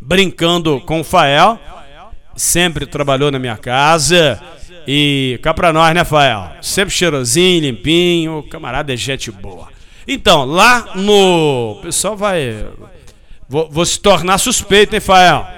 brincando 0.00 0.80
com 0.80 1.00
o 1.00 1.04
Fael, 1.04 1.56
sempre 2.34 2.84
trabalhou 2.84 3.30
na 3.30 3.38
minha 3.38 3.56
casa 3.56 4.42
e 4.84 5.38
cá 5.40 5.54
pra 5.54 5.72
nós, 5.72 5.94
né, 5.94 6.04
Fael? 6.04 6.50
Sempre 6.60 6.92
cheirosinho, 6.92 7.60
limpinho, 7.60 8.42
camarada 8.50 8.92
é 8.92 8.96
gente 8.96 9.30
boa. 9.30 9.68
Então, 10.06 10.44
lá 10.44 10.96
no. 10.96 11.76
O 11.78 11.82
pessoal 11.82 12.16
vai. 12.16 12.66
Vou, 13.48 13.68
vou 13.70 13.84
se 13.84 14.00
tornar 14.00 14.38
suspeito, 14.38 14.94
hein, 14.94 15.00
Fael? 15.00 15.57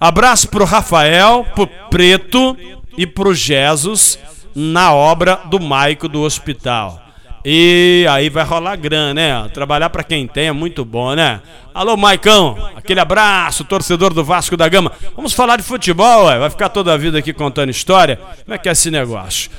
Abraço 0.00 0.48
pro 0.48 0.64
Rafael, 0.64 1.46
pro 1.54 1.66
Preto 1.90 2.56
e 2.96 3.06
pro 3.06 3.34
Jesus 3.34 4.18
na 4.54 4.94
obra 4.94 5.42
do 5.50 5.60
Maico 5.60 6.08
do 6.08 6.22
hospital. 6.22 6.98
E 7.44 8.06
aí 8.08 8.30
vai 8.30 8.42
rolar 8.44 8.76
grana, 8.76 9.12
né? 9.12 9.50
Trabalhar 9.52 9.90
para 9.90 10.02
quem 10.02 10.26
tem 10.26 10.48
é 10.48 10.52
muito 10.52 10.86
bom, 10.86 11.14
né? 11.14 11.42
Alô, 11.74 11.98
Maicão, 11.98 12.70
aquele 12.74 12.98
abraço, 12.98 13.62
torcedor 13.62 14.14
do 14.14 14.24
Vasco 14.24 14.56
da 14.56 14.68
Gama. 14.70 14.90
Vamos 15.14 15.34
falar 15.34 15.56
de 15.56 15.62
futebol, 15.62 16.26
ué. 16.26 16.38
vai 16.38 16.48
ficar 16.48 16.70
toda 16.70 16.94
a 16.94 16.96
vida 16.96 17.18
aqui 17.18 17.34
contando 17.34 17.68
história. 17.68 18.16
Como 18.16 18.54
é 18.54 18.58
que 18.58 18.70
é 18.70 18.72
esse 18.72 18.90
negócio? 18.90 19.50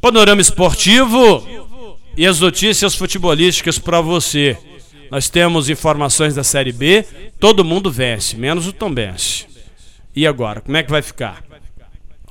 Panorama 0.00 0.40
esportivo 0.40 1.46
e 2.16 2.26
as 2.26 2.40
notícias 2.40 2.94
futebolísticas 2.94 3.78
para 3.78 4.00
você. 4.00 4.56
Nós 5.10 5.28
temos 5.28 5.68
informações 5.68 6.34
da 6.34 6.42
Série 6.42 6.72
B, 6.72 7.04
todo 7.38 7.64
mundo 7.64 7.90
vence, 7.90 8.36
menos 8.36 8.66
o 8.66 8.72
Tombense. 8.72 9.55
E 10.16 10.26
agora, 10.26 10.62
como 10.62 10.78
é 10.78 10.82
que 10.82 10.90
vai 10.90 11.02
ficar? 11.02 11.44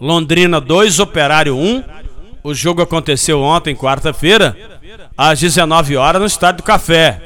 Londrina 0.02 0.60
2, 0.60 1.00
Operário 1.00 1.56
1. 1.56 1.84
O 2.44 2.52
jogo 2.52 2.82
aconteceu 2.82 3.40
ontem, 3.40 3.76
quarta-feira 3.76 4.58
às 5.16 5.40
19 5.40 5.96
horas 5.96 6.20
no 6.20 6.26
Estádio 6.26 6.64
do 6.64 6.66
Café. 6.66 7.22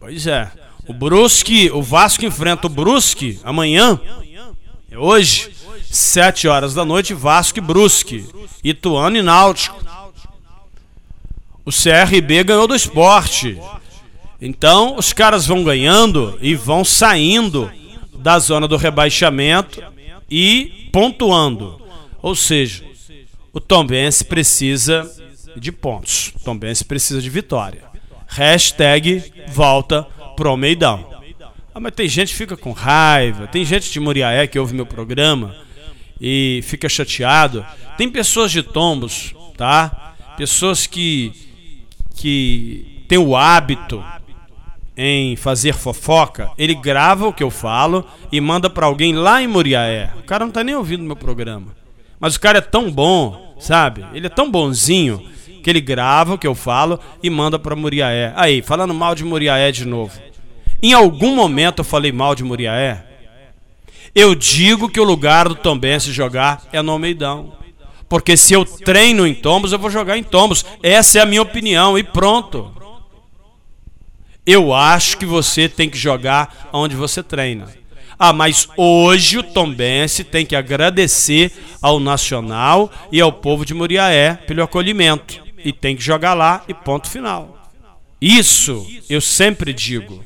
Pois 0.00 0.26
é. 0.26 0.50
O 0.88 0.92
Brusque, 0.92 1.70
o 1.70 1.80
Vasco 1.80 2.24
enfrenta 2.24 2.66
o 2.66 2.70
Brusque 2.70 3.38
amanhã, 3.44 4.00
é 4.90 4.98
hoje, 4.98 5.52
7 5.88 6.48
horas 6.48 6.74
da 6.74 6.84
noite, 6.84 7.14
Vasco 7.14 7.60
e 7.60 7.62
Brusque, 7.62 8.28
Ituano 8.64 9.16
e 9.16 9.22
Náutico. 9.22 9.80
O 11.64 11.70
CRB 11.70 12.42
ganhou 12.42 12.66
do 12.66 12.74
esporte. 12.74 13.56
Então, 14.40 14.96
os 14.96 15.12
caras 15.12 15.46
vão 15.46 15.62
ganhando 15.62 16.36
e 16.42 16.56
vão 16.56 16.84
saindo 16.84 17.70
da 18.22 18.38
zona 18.38 18.68
do 18.68 18.76
rebaixamento 18.76 19.82
e 20.30 20.88
pontuando. 20.92 21.80
Ou 22.22 22.34
seja, 22.34 22.84
o 23.52 23.60
Tombense 23.60 24.24
precisa 24.24 25.10
de 25.56 25.72
pontos. 25.72 26.32
Tombense 26.44 26.84
precisa 26.84 27.20
de 27.20 27.28
vitória. 27.28 27.82
Hashtag 28.28 29.22
volta 29.48 30.04
pro 30.36 30.48
Almeidão. 30.48 31.10
Ah, 31.74 31.80
mas 31.80 31.94
tem 31.94 32.08
gente 32.08 32.28
que 32.28 32.36
fica 32.36 32.56
com 32.56 32.72
raiva, 32.72 33.46
tem 33.46 33.64
gente 33.64 33.90
de 33.90 33.98
Muriaé 33.98 34.46
que 34.46 34.58
ouve 34.58 34.74
meu 34.74 34.86
programa 34.86 35.56
e 36.20 36.60
fica 36.64 36.88
chateado. 36.88 37.64
Tem 37.96 38.08
pessoas 38.08 38.52
de 38.52 38.62
tombos, 38.62 39.34
tá? 39.56 40.14
Pessoas 40.36 40.86
que, 40.86 41.32
que 42.14 43.04
têm 43.08 43.18
o 43.18 43.34
hábito 43.36 44.02
em 44.96 45.36
fazer 45.36 45.74
fofoca, 45.74 46.50
ele 46.58 46.74
grava 46.74 47.26
o 47.26 47.32
que 47.32 47.42
eu 47.42 47.50
falo 47.50 48.04
e 48.30 48.40
manda 48.40 48.68
para 48.68 48.86
alguém 48.86 49.14
lá 49.14 49.42
em 49.42 49.46
Muriaé. 49.46 50.10
O 50.18 50.22
cara 50.22 50.44
não 50.44 50.52
tá 50.52 50.62
nem 50.62 50.74
ouvindo 50.74 51.02
meu 51.02 51.16
programa. 51.16 51.74
Mas 52.20 52.36
o 52.36 52.40
cara 52.40 52.58
é 52.58 52.62
tão 52.62 52.90
bom, 52.90 53.54
sabe? 53.58 54.04
Ele 54.12 54.26
é 54.26 54.30
tão 54.30 54.50
bonzinho 54.50 55.22
que 55.62 55.70
ele 55.70 55.80
grava 55.80 56.34
o 56.34 56.38
que 56.38 56.46
eu 56.46 56.54
falo 56.54 57.00
e 57.22 57.30
manda 57.30 57.58
para 57.58 57.74
Muriaé. 57.74 58.32
Aí, 58.36 58.62
falando 58.62 58.94
mal 58.94 59.14
de 59.14 59.24
Muriaé 59.24 59.72
de 59.72 59.86
novo. 59.86 60.12
Em 60.82 60.92
algum 60.92 61.34
momento 61.34 61.80
eu 61.80 61.84
falei 61.84 62.12
mal 62.12 62.34
de 62.34 62.44
Muriaé? 62.44 63.06
Eu 64.14 64.34
digo 64.34 64.88
que 64.88 65.00
o 65.00 65.04
lugar 65.04 65.48
do 65.48 65.54
Tombense 65.54 66.12
jogar 66.12 66.62
é 66.72 66.82
no 66.82 66.92
Almeidão. 66.92 67.54
Porque 68.08 68.36
se 68.36 68.52
eu 68.52 68.64
treino 68.64 69.26
em 69.26 69.34
Tombos, 69.34 69.72
eu 69.72 69.78
vou 69.78 69.88
jogar 69.88 70.18
em 70.18 70.22
Tombos. 70.22 70.66
Essa 70.82 71.18
é 71.18 71.22
a 71.22 71.26
minha 71.26 71.40
opinião 71.40 71.96
e 71.96 72.02
pronto. 72.02 72.70
Eu 74.46 74.74
acho 74.74 75.16
que 75.18 75.24
você 75.24 75.68
tem 75.68 75.88
que 75.88 75.96
jogar 75.96 76.68
onde 76.72 76.96
você 76.96 77.22
treina. 77.22 77.68
Ah, 78.18 78.32
mas 78.32 78.68
hoje 78.76 79.38
o 79.38 79.42
Tombense 79.42 80.24
tem 80.24 80.44
que 80.44 80.56
agradecer 80.56 81.52
ao 81.80 81.98
Nacional 81.98 82.90
e 83.10 83.20
ao 83.20 83.32
povo 83.32 83.64
de 83.64 83.74
Muriaé 83.74 84.34
pelo 84.46 84.62
acolhimento 84.62 85.40
e 85.64 85.72
tem 85.72 85.96
que 85.96 86.02
jogar 86.02 86.34
lá 86.34 86.62
e 86.68 86.74
ponto 86.74 87.08
final. 87.08 87.70
Isso 88.20 88.86
eu 89.08 89.20
sempre 89.20 89.72
digo. 89.72 90.24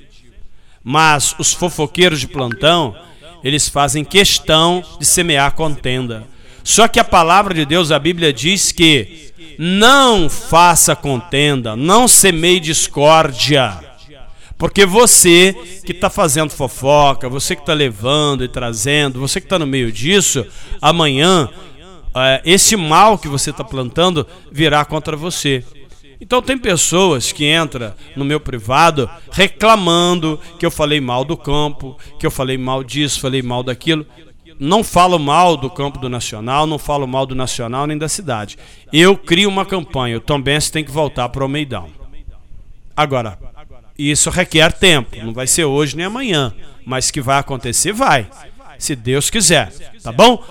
Mas 0.82 1.35
os 1.38 1.52
fofoqueiros 1.52 2.20
de 2.20 2.28
plantão, 2.28 2.94
eles 3.42 3.68
fazem 3.68 4.04
questão 4.04 4.85
de 4.99 5.04
semear 5.04 5.52
contenda. 5.52 6.26
Só 6.62 6.88
que 6.88 7.00
a 7.00 7.04
palavra 7.04 7.54
de 7.54 7.64
Deus, 7.64 7.90
a 7.90 7.99
Bíblia 7.99 8.32
diz 8.32 8.73
que 8.73 9.32
não 9.58 10.28
faça 10.28 10.94
contenda, 10.94 11.76
não 11.76 12.06
semeie 12.06 12.61
discórdia. 12.61 13.95
Porque 14.58 14.86
você 14.86 15.54
que 15.84 15.92
está 15.92 16.08
fazendo 16.08 16.50
fofoca, 16.50 17.28
você 17.28 17.54
que 17.54 17.62
está 17.62 17.75
levando 17.75 18.42
e 18.42 18.48
trazendo, 18.48 19.20
você 19.20 19.40
que 19.40 19.46
está 19.46 19.58
no 19.58 19.66
meio 19.66 19.92
disso, 19.92 20.46
amanhã 20.80 21.48
é, 22.14 22.40
esse 22.44 22.76
mal 22.76 23.18
que 23.18 23.28
você 23.28 23.50
está 23.50 23.62
plantando 23.62 24.26
virá 24.50 24.84
contra 24.84 25.16
você. 25.16 25.62
Então 26.18 26.40
tem 26.40 26.56
pessoas 26.56 27.30
que 27.30 27.44
entram 27.44 27.92
no 28.16 28.25
meu 28.25 28.40
privado 28.40 29.10
reclamando 29.30 30.40
que 30.58 30.64
eu 30.64 30.70
falei 30.70 30.98
mal 31.00 31.25
do 31.25 31.36
campo, 31.36 31.98
que 32.18 32.26
eu 32.26 32.30
falei 32.30 32.56
mal 32.56 32.82
disso, 32.82 33.20
falei 33.20 33.42
mal 33.42 33.62
daquilo. 33.62 34.06
Não 34.58 34.82
falo 34.82 35.18
mal 35.18 35.54
do 35.54 35.68
campo 35.68 35.98
do 35.98 36.08
Nacional, 36.08 36.66
não 36.66 36.78
falo 36.78 37.06
mal 37.06 37.26
do 37.26 37.34
Nacional 37.34 37.86
nem 37.86 37.98
da 37.98 38.08
cidade. 38.08 38.56
Eu 38.90 39.18
crio 39.18 39.50
uma 39.50 39.66
campanha, 39.66 40.16
o 40.16 40.20
Tom 40.20 40.40
Benz 40.40 40.70
tem 40.70 40.82
que 40.82 40.90
voltar 40.90 41.28
para 41.28 41.44
o 41.44 41.48
Meidão. 41.48 41.90
Agora, 42.96 43.38
isso 43.98 44.30
requer 44.30 44.72
tempo, 44.72 45.16
não 45.22 45.32
vai 45.32 45.46
ser 45.46 45.64
hoje 45.64 45.96
nem 45.96 46.06
amanhã, 46.06 46.52
mas 46.84 47.10
que 47.10 47.20
vai 47.20 47.38
acontecer, 47.38 47.92
vai, 47.92 48.26
se 48.78 48.94
Deus 48.94 49.30
quiser, 49.30 49.72
tá 50.02 50.12
bom? 50.12 50.42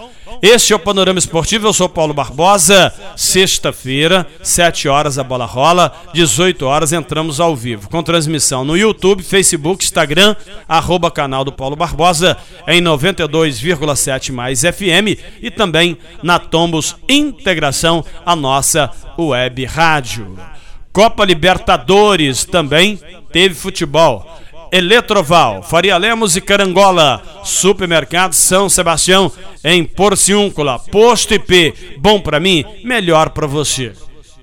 Este 0.41 0.73
é 0.73 0.75
o 0.75 0.79
Panorama 0.79 1.19
Esportivo, 1.19 1.67
eu 1.67 1.73
sou 1.73 1.87
Paulo 1.87 2.13
Barbosa. 2.13 2.93
Sexta-feira, 3.15 4.27
7 4.41 4.87
horas 4.87 5.17
a 5.17 5.23
bola 5.23 5.45
rola, 5.45 5.93
18 6.13 6.65
horas 6.65 6.91
entramos 6.91 7.39
ao 7.39 7.55
vivo, 7.55 7.89
com 7.89 8.03
transmissão 8.03 8.65
no 8.65 8.75
YouTube, 8.75 9.23
Facebook, 9.23 9.83
Instagram, 9.83 10.35
arroba 10.67 11.11
canal 11.11 11.43
do 11.43 11.51
Paulo 11.51 11.75
Barbosa, 11.75 12.37
em 12.67 12.81
92,7 12.81 14.31
mais 14.31 14.61
FM 14.61 15.17
e 15.41 15.51
também 15.51 15.97
na 16.21 16.39
Tombos 16.39 16.95
Integração, 17.07 18.03
a 18.25 18.35
nossa 18.35 18.91
web 19.17 19.63
rádio. 19.65 20.54
Copa 20.95 21.25
Libertadores 21.25 22.45
também 22.45 22.97
teve 23.29 23.53
futebol. 23.53 24.25
Eletroval, 24.71 25.61
Faria 25.61 25.97
Lemos 25.97 26.37
e 26.37 26.41
Carangola, 26.41 27.21
Supermercado 27.43 28.31
São 28.31 28.69
Sebastião, 28.69 29.29
em 29.61 29.83
Porciúncula, 29.83 30.79
Posto 30.79 31.33
IP, 31.33 31.97
bom 31.97 32.21
para 32.21 32.39
mim, 32.39 32.63
melhor 32.81 33.31
para 33.31 33.45
você. 33.45 33.91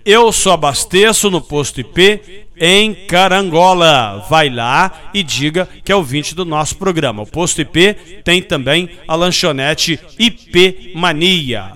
Eu 0.04 0.30
só 0.30 0.52
abasteço 0.52 1.30
no 1.30 1.40
Posto 1.40 1.80
IP 1.80 2.44
em 2.54 2.92
Carangola. 3.06 4.26
Vai 4.28 4.50
lá 4.50 4.92
e 5.14 5.22
diga 5.22 5.66
que 5.82 5.90
é 5.90 5.96
ouvinte 5.96 6.34
do 6.34 6.44
nosso 6.44 6.76
programa. 6.76 7.22
O 7.22 7.26
Posto 7.26 7.62
IP 7.62 7.94
tem 8.22 8.42
também 8.42 8.90
a 9.08 9.14
lanchonete 9.14 9.98
IP 10.18 10.92
Mania. 10.94 11.72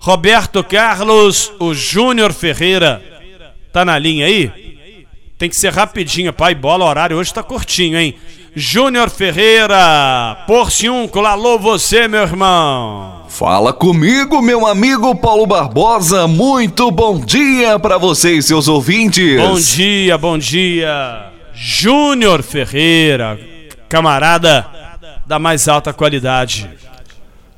Roberto 0.00 0.64
Carlos, 0.64 1.52
o 1.60 1.72
Júnior 1.74 2.32
Ferreira, 2.32 3.09
Tá 3.72 3.84
na 3.84 3.98
linha 3.98 4.26
aí? 4.26 4.50
Tem 5.38 5.48
que 5.48 5.56
ser 5.56 5.72
rapidinho, 5.72 6.32
pai. 6.32 6.54
Bola, 6.54 6.84
horário 6.84 7.16
hoje 7.16 7.32
tá 7.32 7.42
curtinho, 7.42 7.98
hein? 7.98 8.14
Júnior 8.54 9.08
Ferreira, 9.08 10.44
Porciúncula, 10.46 11.30
alô 11.30 11.56
você, 11.58 12.08
meu 12.08 12.22
irmão. 12.22 13.22
Fala 13.28 13.72
comigo, 13.72 14.42
meu 14.42 14.66
amigo 14.66 15.14
Paulo 15.14 15.46
Barbosa. 15.46 16.26
Muito 16.26 16.90
bom 16.90 17.20
dia 17.20 17.78
para 17.78 17.96
vocês, 17.96 18.44
seus 18.46 18.66
ouvintes. 18.66 19.40
Bom 19.40 19.54
dia, 19.54 20.18
bom 20.18 20.36
dia. 20.36 21.30
Júnior 21.54 22.42
Ferreira, 22.42 23.38
camarada 23.88 24.66
da 25.24 25.38
mais 25.38 25.68
alta 25.68 25.92
qualidade. 25.92 26.68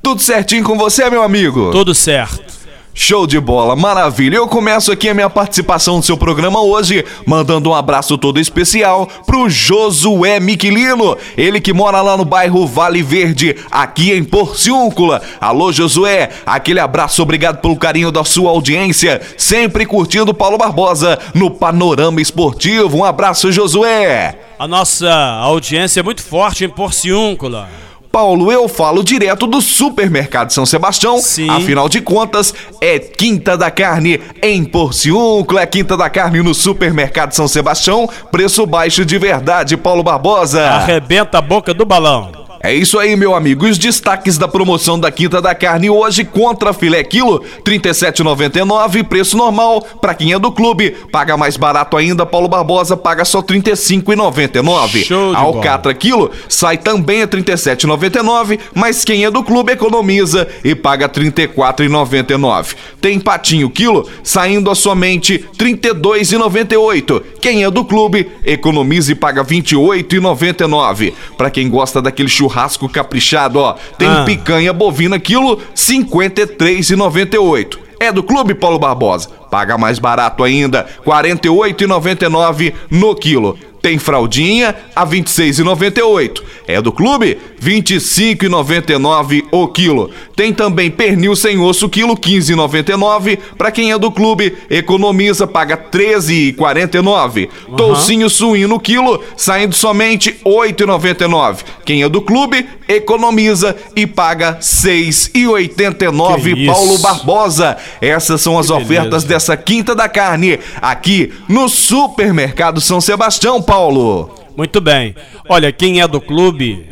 Tudo 0.01 0.21
certinho 0.21 0.63
com 0.63 0.77
você, 0.77 1.09
meu 1.09 1.23
amigo? 1.23 1.71
Tudo 1.71 1.95
certo. 1.95 2.62
Show 2.95 3.25
de 3.25 3.39
bola, 3.39 3.75
maravilha. 3.75 4.35
Eu 4.35 4.47
começo 4.47 4.91
aqui 4.91 5.09
a 5.09 5.15
minha 5.15 5.29
participação 5.29 5.97
no 5.97 6.03
seu 6.03 6.15
programa 6.15 6.61
hoje, 6.61 7.03
mandando 7.25 7.71
um 7.71 7.73
abraço 7.73 8.19
todo 8.19 8.39
especial 8.39 9.07
pro 9.25 9.49
Josué 9.49 10.39
Miquilino, 10.39 11.17
ele 11.35 11.59
que 11.59 11.73
mora 11.73 12.01
lá 12.03 12.15
no 12.15 12.23
bairro 12.23 12.67
Vale 12.67 13.01
Verde, 13.01 13.55
aqui 13.71 14.13
em 14.13 14.23
Porciúncula. 14.23 15.23
Alô, 15.41 15.71
Josué, 15.71 16.29
aquele 16.45 16.79
abraço, 16.79 17.23
obrigado 17.23 17.61
pelo 17.61 17.75
carinho 17.75 18.11
da 18.11 18.23
sua 18.23 18.51
audiência, 18.51 19.19
sempre 19.39 19.87
curtindo 19.87 20.31
Paulo 20.31 20.59
Barbosa 20.59 21.17
no 21.33 21.49
Panorama 21.49 22.21
Esportivo. 22.21 22.97
Um 22.97 23.03
abraço, 23.03 23.51
Josué. 23.51 24.37
A 24.59 24.67
nossa 24.67 25.11
audiência 25.41 25.99
é 25.99 26.03
muito 26.03 26.21
forte 26.21 26.63
em 26.63 26.69
Porciúncula. 26.69 27.67
Paulo, 28.13 28.51
eu 28.51 28.67
falo 28.67 29.03
direto 29.03 29.47
do 29.47 29.59
Supermercado 29.59 30.51
São 30.51 30.67
Sebastião. 30.67 31.17
Sim. 31.17 31.49
Afinal 31.49 31.89
de 31.89 31.99
contas, 31.99 32.53
é 32.79 32.99
Quinta 32.99 33.57
da 33.57 33.71
Carne 33.71 34.21
em 34.39 34.63
Porciúncula. 34.63 35.61
É 35.63 35.65
Quinta 35.65 35.97
da 35.97 36.07
Carne 36.11 36.43
no 36.43 36.53
Supermercado 36.53 37.31
São 37.31 37.47
Sebastião. 37.47 38.07
Preço 38.31 38.67
baixo 38.67 39.03
de 39.03 39.17
verdade, 39.17 39.75
Paulo 39.75 40.03
Barbosa. 40.03 40.63
Arrebenta 40.63 41.39
a 41.39 41.41
boca 41.41 41.73
do 41.73 41.85
balão. 41.85 42.42
É 42.65 42.73
isso 42.73 42.97
aí, 42.97 43.13
meu 43.17 43.35
amigo. 43.35 43.67
Os 43.67 43.77
destaques 43.77 44.37
da 44.37 44.47
promoção 44.47 44.97
da 44.97 45.11
Quinta 45.11 45.41
da 45.41 45.53
Carne 45.53 45.89
hoje 45.89 46.23
contra 46.23 46.71
filé 46.71 47.03
quilo, 47.03 47.43
R$ 47.67 47.77
37,99, 47.77 49.03
preço 49.03 49.35
normal. 49.35 49.85
Para 49.99 50.13
quem 50.13 50.31
é 50.31 50.39
do 50.39 50.49
clube, 50.49 50.91
paga 51.11 51.35
mais 51.35 51.57
barato 51.57 51.97
ainda. 51.97 52.25
Paulo 52.25 52.47
Barbosa 52.47 52.95
paga 52.95 53.25
só 53.25 53.39
R$ 53.39 53.47
35,99. 53.47 55.35
A 55.35 55.39
alcatra 55.39 55.93
quilo 55.93 56.31
sai 56.47 56.77
também 56.77 57.17
a 57.17 57.25
R$ 57.25 57.31
37,99, 57.31 58.57
mas 58.73 59.03
quem 59.03 59.25
é 59.25 59.29
do 59.29 59.43
clube 59.43 59.73
economiza 59.73 60.47
e 60.63 60.73
paga 60.73 61.07
R$ 61.13 61.31
34,99. 61.31 62.75
Tem 63.01 63.19
patinho 63.19 63.69
quilo 63.69 64.07
saindo 64.23 64.71
a 64.71 64.75
somente 64.75 65.45
R$ 65.59 65.65
32,98. 65.65 67.21
Quem 67.41 67.65
é 67.65 67.69
do 67.69 67.83
clube 67.83 68.31
economiza 68.45 69.11
e 69.11 69.15
paga 69.15 69.41
R$ 69.41 69.49
28,99. 69.49 71.11
Para 71.37 71.49
quem 71.49 71.69
gosta 71.69 72.01
daquele 72.01 72.29
churrasco 72.29 72.52
churrasco 72.53 72.87
caprichado, 72.87 73.59
ó. 73.59 73.75
Tem 73.97 74.07
ah. 74.07 74.23
picanha 74.23 74.71
bovina 74.71 75.19
quilo 75.19 75.59
53,98. 75.75 77.79
É 77.99 78.11
do 78.11 78.21
Clube 78.21 78.53
Paulo 78.53 78.77
Barbosa. 78.77 79.29
Paga 79.49 79.75
mais 79.77 79.97
barato 79.97 80.43
ainda, 80.43 80.85
48,99 81.05 82.73
no 82.89 83.15
quilo. 83.15 83.57
Tem 83.83 83.99
fraldinha 83.99 84.73
a 84.95 85.05
26,98. 85.05 86.41
É 86.65 86.81
do 86.81 86.89
clube? 86.89 87.37
25,99 87.61 89.43
o 89.51 89.67
quilo. 89.67 90.09
Tem 90.37 90.53
também 90.53 90.89
pernil 90.89 91.35
sem 91.35 91.59
osso 91.59 91.89
quilo 91.89 92.15
15,99. 92.15 93.37
Para 93.57 93.71
quem 93.71 93.91
é 93.91 93.97
do 93.97 94.09
clube, 94.09 94.55
economiza, 94.69 95.45
paga 95.45 95.75
13,49. 95.75 97.49
Uhum. 97.67 97.75
Toucinho 97.75 98.29
suíno 98.29 98.79
quilo 98.79 99.21
saindo 99.35 99.75
somente 99.75 100.33
8,99. 100.45 101.57
Quem 101.83 102.03
é 102.03 102.07
do 102.07 102.21
clube, 102.21 102.65
economiza 102.95 103.75
e 103.95 104.07
paga 104.07 104.57
6,89. 104.59 106.65
Paulo 106.65 106.97
Barbosa. 106.99 107.77
Essas 108.01 108.41
são 108.41 108.57
as 108.57 108.67
que 108.67 108.73
ofertas 108.73 109.23
beleza. 109.23 109.27
dessa 109.27 109.57
quinta 109.57 109.95
da 109.95 110.09
carne 110.09 110.59
aqui 110.81 111.33
no 111.47 111.69
Supermercado 111.69 112.81
São 112.81 113.01
Sebastião. 113.01 113.61
Paulo. 113.61 114.33
Muito 114.55 114.79
bem. 114.79 115.15
Olha, 115.49 115.71
quem 115.71 116.01
é 116.01 116.07
do 116.07 116.21
clube 116.21 116.87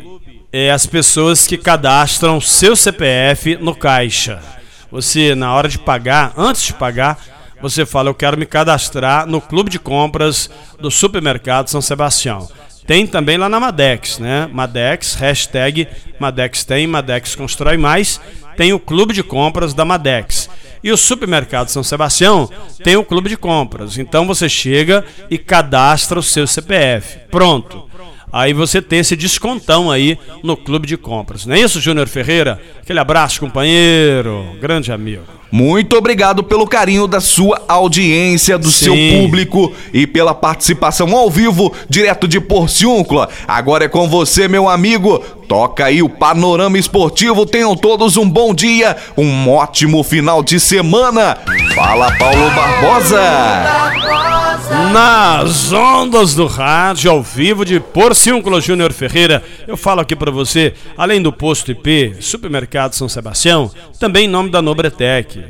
é 0.52 0.70
as 0.70 0.84
pessoas 0.84 1.46
que 1.46 1.56
cadastram 1.56 2.40
seu 2.40 2.76
CPF 2.76 3.56
no 3.60 3.74
caixa. 3.74 4.40
Você, 4.90 5.34
na 5.34 5.54
hora 5.54 5.68
de 5.68 5.78
pagar, 5.78 6.34
antes 6.36 6.64
de 6.64 6.74
pagar, 6.74 7.18
você 7.62 7.86
fala: 7.86 8.10
Eu 8.10 8.14
quero 8.14 8.36
me 8.36 8.44
cadastrar 8.44 9.26
no 9.26 9.40
clube 9.40 9.70
de 9.70 9.78
compras 9.78 10.50
do 10.78 10.90
supermercado 10.90 11.68
São 11.68 11.80
Sebastião. 11.80 12.46
Tem 12.86 13.06
também 13.06 13.36
lá 13.36 13.48
na 13.48 13.60
Madex, 13.60 14.18
né? 14.18 14.48
Madex, 14.52 15.14
hashtag 15.14 15.86
Madex 16.18 16.64
tem, 16.64 16.86
Madex 16.86 17.34
constrói 17.34 17.76
mais. 17.76 18.20
Tem 18.56 18.72
o 18.72 18.78
clube 18.78 19.14
de 19.14 19.22
compras 19.22 19.72
da 19.72 19.84
Madex. 19.84 20.48
E 20.82 20.90
o 20.90 20.96
supermercado 20.96 21.68
São 21.68 21.82
Sebastião 21.82 22.50
tem 22.82 22.96
o 22.96 23.04
clube 23.04 23.28
de 23.28 23.36
compras. 23.36 23.98
Então 23.98 24.26
você 24.26 24.48
chega 24.48 25.04
e 25.30 25.38
cadastra 25.38 26.18
o 26.18 26.22
seu 26.22 26.46
CPF. 26.46 27.20
Pronto. 27.30 27.88
Aí 28.32 28.54
você 28.54 28.80
tem 28.80 29.00
esse 29.00 29.14
descontão 29.14 29.90
aí 29.90 30.18
no 30.42 30.56
clube 30.56 30.86
de 30.86 30.96
compras. 30.96 31.44
Não 31.44 31.54
é 31.54 31.60
isso, 31.60 31.80
Júnior 31.80 32.08
Ferreira? 32.08 32.60
Aquele 32.80 32.98
abraço, 32.98 33.40
companheiro. 33.40 34.56
Grande 34.60 34.90
amigo. 34.90 35.22
Muito 35.52 35.98
obrigado 35.98 36.42
pelo 36.42 36.66
carinho 36.66 37.06
da 37.06 37.20
sua 37.20 37.60
audiência, 37.68 38.56
do 38.56 38.70
Sim. 38.70 38.84
seu 38.86 38.94
público 39.20 39.70
e 39.92 40.06
pela 40.06 40.32
participação 40.32 41.14
ao 41.14 41.30
vivo, 41.30 41.70
direto 41.90 42.26
de 42.26 42.40
Porciúncula. 42.40 43.28
Agora 43.46 43.84
é 43.84 43.88
com 43.88 44.08
você, 44.08 44.48
meu 44.48 44.66
amigo. 44.66 45.18
Toca 45.46 45.84
aí 45.84 46.02
o 46.02 46.08
panorama 46.08 46.78
esportivo. 46.78 47.44
Tenham 47.44 47.76
todos 47.76 48.16
um 48.16 48.26
bom 48.26 48.54
dia, 48.54 48.96
um 49.14 49.50
ótimo 49.50 50.02
final 50.02 50.42
de 50.42 50.58
semana. 50.58 51.36
Fala, 51.74 52.10
Paulo 52.16 52.50
Barbosa. 52.52 54.41
Nas 54.92 55.72
ondas 55.72 56.34
do 56.34 56.46
rádio, 56.46 57.10
ao 57.10 57.22
vivo 57.22 57.64
de 57.64 57.80
Porciúncula 57.80 58.60
Júnior 58.60 58.92
Ferreira, 58.92 59.42
eu 59.66 59.76
falo 59.76 60.00
aqui 60.00 60.16
para 60.16 60.30
você, 60.30 60.74
além 60.96 61.20
do 61.20 61.32
posto 61.32 61.70
IP, 61.70 62.16
Supermercado 62.20 62.94
São 62.94 63.08
Sebastião, 63.08 63.70
também 63.98 64.26
em 64.26 64.28
nome 64.28 64.50
da 64.50 64.62
Nobretec 64.62 65.42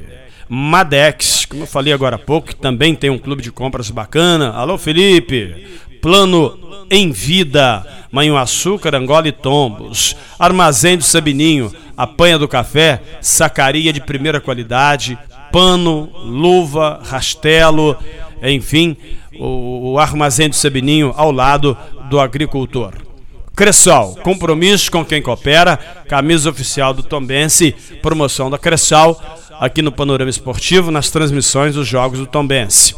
Madex, 0.48 1.46
como 1.46 1.62
eu 1.62 1.66
falei 1.66 1.92
agora 1.92 2.16
há 2.16 2.18
pouco, 2.18 2.48
que 2.48 2.56
também 2.56 2.94
tem 2.94 3.08
um 3.08 3.18
clube 3.18 3.42
de 3.42 3.50
compras 3.50 3.90
bacana. 3.90 4.50
Alô, 4.50 4.76
Felipe. 4.76 5.66
Plano 6.02 6.58
em 6.90 7.10
Vida, 7.10 7.86
Manhuaçu, 8.10 8.78
Carangola 8.78 9.28
e 9.28 9.32
Tombos. 9.32 10.14
Armazém 10.38 10.98
do 10.98 11.04
Sabininho, 11.04 11.72
Apanha 11.96 12.38
do 12.38 12.46
Café, 12.46 13.00
sacaria 13.20 13.92
de 13.92 14.00
primeira 14.00 14.40
qualidade, 14.42 15.18
pano, 15.50 16.10
luva, 16.22 17.00
rastelo, 17.02 17.96
enfim, 18.42 18.96
o, 19.38 19.92
o 19.92 19.98
Armazém 19.98 20.48
do 20.48 20.56
Sabininho 20.56 21.12
ao 21.16 21.30
lado 21.30 21.76
do 22.10 22.18
agricultor. 22.18 22.94
Cressol, 23.54 24.16
compromisso 24.22 24.90
com 24.90 25.04
quem 25.04 25.20
coopera, 25.20 25.76
camisa 26.08 26.48
oficial 26.48 26.94
do 26.94 27.02
Tombense, 27.02 27.74
promoção 28.00 28.50
da 28.50 28.58
Cressol, 28.58 29.20
aqui 29.60 29.82
no 29.82 29.92
Panorama 29.92 30.30
Esportivo, 30.30 30.90
nas 30.90 31.10
transmissões 31.10 31.74
dos 31.74 31.86
jogos 31.86 32.18
do 32.18 32.26
Tombense. 32.26 32.94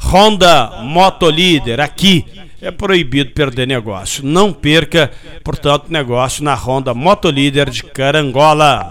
Honda 0.00 0.82
Motolíder, 0.82 1.80
aqui 1.80 2.24
é 2.60 2.70
proibido 2.70 3.30
perder 3.30 3.66
negócio. 3.66 4.24
Não 4.24 4.52
perca, 4.52 5.10
portanto, 5.44 5.86
negócio 5.88 6.42
na 6.42 6.54
Honda 6.54 6.92
Motolíder 6.92 7.70
de 7.70 7.84
Carangola. 7.84 8.90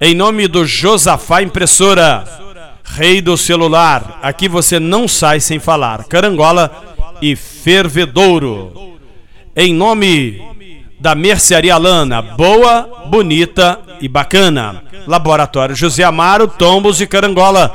Em 0.00 0.14
nome 0.14 0.48
do 0.48 0.66
Josafá 0.66 1.40
Impressora, 1.40 2.24
rei 2.94 3.20
do 3.20 3.36
celular, 3.36 4.20
aqui 4.22 4.48
você 4.48 4.78
não 4.78 5.08
sai 5.08 5.40
sem 5.40 5.58
falar. 5.58 6.04
Carangola 6.04 6.70
e 7.20 7.34
Fervedouro 7.36 8.94
em 9.56 9.72
nome 9.72 10.42
da 10.98 11.14
Mercearia 11.14 11.76
Lana, 11.76 12.20
boa, 12.20 13.06
bonita 13.06 13.78
e 14.00 14.08
bacana. 14.08 14.82
Laboratório 15.06 15.76
José 15.76 16.02
Amaro, 16.02 16.48
Tombos 16.48 17.00
e 17.00 17.06
Carangola. 17.06 17.72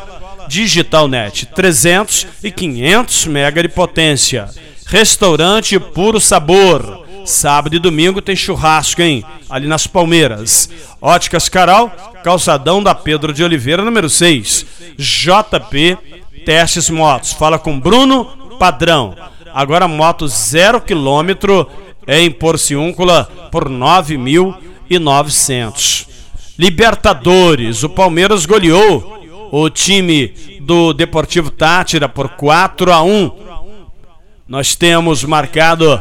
Digitalnet 0.50 1.46
300 1.46 2.28
e 2.44 2.52
500 2.52 3.28
mega 3.28 3.62
de 3.62 3.70
potência. 3.70 4.50
Restaurante 4.88 5.80
Puro 5.80 6.20
Sabor. 6.20 6.99
Sábado 7.26 7.76
e 7.76 7.80
domingo 7.80 8.22
tem 8.22 8.36
churrasco, 8.36 9.02
hein? 9.02 9.24
Ali 9.50 9.66
nas 9.68 9.88
Palmeiras. 9.88 10.70
Óticas 11.02 11.50
Caral, 11.50 11.90
calçadão 12.24 12.84
da 12.84 12.96
Pedro 12.96 13.34
de 13.34 13.44
Oliveira, 13.44 13.84
número 13.84 14.10
6. 14.10 14.66
JP 14.98 15.98
Testes 16.46 16.90
Motos. 16.90 17.34
Fala 17.34 17.60
com 17.60 17.78
Bruno 17.80 18.26
Padrão. 18.58 19.16
Agora 19.54 19.88
moto 19.88 20.28
zero 20.28 20.82
quilômetro 20.82 21.70
em 22.08 22.32
Porciúncula 22.32 23.30
por 23.52 23.70
9.900. 23.70 26.08
Libertadores, 26.58 27.84
o 27.84 27.90
Palmeiras 27.90 28.46
goleou 28.46 29.20
o 29.52 29.70
time 29.70 30.28
do 30.62 30.94
Deportivo 30.94 31.50
Tátira 31.50 32.08
por 32.10 32.30
4 32.30 32.92
a 32.92 33.02
1. 33.02 33.32
Nós 34.48 34.76
temos 34.76 35.24
marcado 35.24 36.00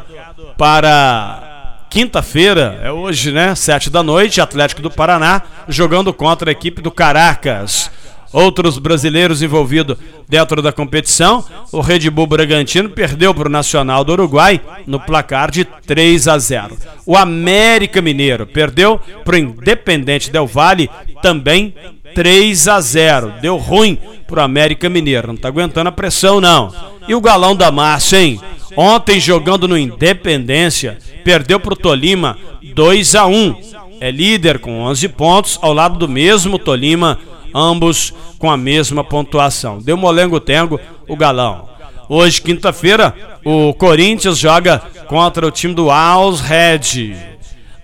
para 0.58 1.86
quinta-feira, 1.88 2.80
é 2.82 2.90
hoje, 2.90 3.30
né? 3.30 3.54
Sete 3.54 3.88
da 3.88 4.02
noite, 4.02 4.40
Atlético 4.40 4.82
do 4.82 4.90
Paraná 4.90 5.42
jogando 5.68 6.12
contra 6.12 6.50
a 6.50 6.52
equipe 6.52 6.82
do 6.82 6.90
Caracas 6.90 7.90
outros 8.32 8.78
brasileiros 8.78 9.42
envolvidos 9.42 9.96
dentro 10.28 10.60
da 10.60 10.72
competição. 10.72 11.44
O 11.72 11.80
Red 11.80 12.10
Bull 12.10 12.26
Bragantino 12.26 12.90
perdeu 12.90 13.34
para 13.34 13.48
o 13.48 13.50
Nacional 13.50 14.04
do 14.04 14.12
Uruguai 14.12 14.60
no 14.86 15.00
placar 15.00 15.50
de 15.50 15.64
3 15.64 16.28
a 16.28 16.38
0. 16.38 16.76
O 17.06 17.16
América 17.16 18.02
Mineiro 18.02 18.46
perdeu 18.46 19.00
para 19.24 19.34
o 19.34 19.38
Independente 19.38 20.30
Del 20.30 20.46
Valle 20.46 20.90
também 21.22 21.74
3 22.18 22.66
a 22.66 22.80
0. 22.80 23.34
Deu 23.40 23.56
ruim 23.58 23.96
para 24.26 24.40
o 24.40 24.44
América 24.44 24.88
Mineiro. 24.88 25.28
Não 25.28 25.36
está 25.36 25.46
aguentando 25.46 25.88
a 25.88 25.92
pressão, 25.92 26.40
não. 26.40 26.74
E 27.06 27.14
o 27.14 27.20
Galão 27.20 27.54
da 27.54 27.70
Massa, 27.70 28.18
hein? 28.18 28.40
Ontem 28.76 29.20
jogando 29.20 29.68
no 29.68 29.78
Independência, 29.78 30.98
perdeu 31.22 31.60
para 31.60 31.74
o 31.74 31.76
Tolima 31.76 32.36
2 32.74 33.14
a 33.14 33.24
1. 33.24 33.54
É 34.00 34.10
líder 34.10 34.58
com 34.58 34.80
11 34.80 35.08
pontos, 35.10 35.58
ao 35.62 35.72
lado 35.72 35.96
do 35.96 36.08
mesmo 36.08 36.58
Tolima 36.58 37.20
ambos 37.54 38.12
com 38.36 38.50
a 38.50 38.56
mesma 38.56 39.04
pontuação. 39.04 39.78
Deu 39.78 39.96
molengo 39.96 40.40
tengo 40.40 40.80
o 41.08 41.14
galão. 41.14 41.68
Hoje, 42.08 42.42
quinta-feira, 42.42 43.14
o 43.44 43.72
Corinthians 43.74 44.38
joga 44.38 44.82
contra 45.06 45.46
o 45.46 45.52
time 45.52 45.72
do 45.72 45.88
Alls 45.88 46.42
Red. 46.42 47.14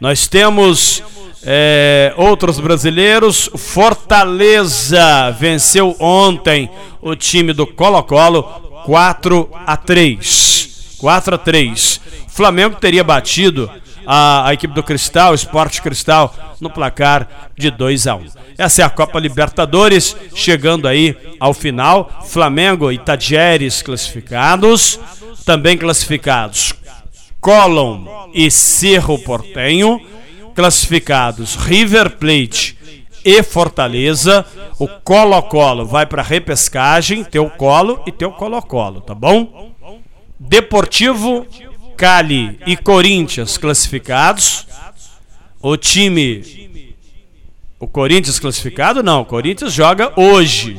Nós 0.01 0.27
temos 0.27 1.05
é, 1.45 2.13
outros 2.17 2.59
brasileiros. 2.59 3.51
Fortaleza 3.57 5.31
venceu 5.39 5.97
ontem 5.99 6.71
o 7.01 7.15
time 7.15 7.53
do 7.53 7.67
Colo-Colo 7.67 8.43
4 8.85 9.51
a 9.67 9.77
3. 9.77 10.97
4 10.99 11.35
a 11.35 11.39
3. 11.39 12.01
O 12.27 12.31
Flamengo 12.31 12.77
teria 12.77 13.05
batido 13.05 13.71
a, 14.07 14.49
a 14.49 14.55
equipe 14.55 14.75
do 14.75 14.83
Cristal, 14.83 15.35
Esporte 15.35 15.81
Cristal, 15.81 16.35
no 16.61 16.71
placar 16.71 17.51
de 17.57 17.71
2 17.71 18.07
a 18.07 18.17
1. 18.17 18.27
Essa 18.59 18.83
é 18.83 18.85
a 18.85 18.91
Copa 18.91 19.19
Libertadores, 19.19 20.17
chegando 20.35 20.87
aí 20.87 21.17
ao 21.41 21.55
final. 21.55 22.23
Flamengo 22.27 22.93
e 22.93 22.99
Tajeres 22.99 23.83
classificados, 23.83 24.99
também 25.45 25.77
classificados 25.77 26.75
Colom 27.45 28.31
e 28.33 28.51
Cerro 28.51 29.19
Portenho, 29.19 30.01
classificados 30.55 31.57
River 31.57 32.17
Plate 32.17 32.79
e 33.25 33.43
Fortaleza. 33.43 34.45
O 34.79 34.87
Colo-Colo 34.87 35.87
vai 35.87 36.07
para 36.07 36.23
repescagem, 36.23 37.25
teu 37.25 37.49
Colo 37.51 38.03
e 38.07 38.13
teu 38.13 38.31
Colo-Colo, 38.33 39.01
tá 39.01 39.15
bom? 39.15 39.73
Deportivo 40.39 41.47
Cali 41.97 42.59
e 42.67 42.77
Corinthians 42.77 43.57
classificados. 43.57 44.67
O 45.61 45.77
time. 45.77 46.65
O 47.79 47.89
Corinthians 47.89 48.39
classificado? 48.39 49.03
Não, 49.03 49.23
o 49.23 49.25
Corinthians 49.25 49.73
joga 49.73 50.13
hoje. 50.19 50.77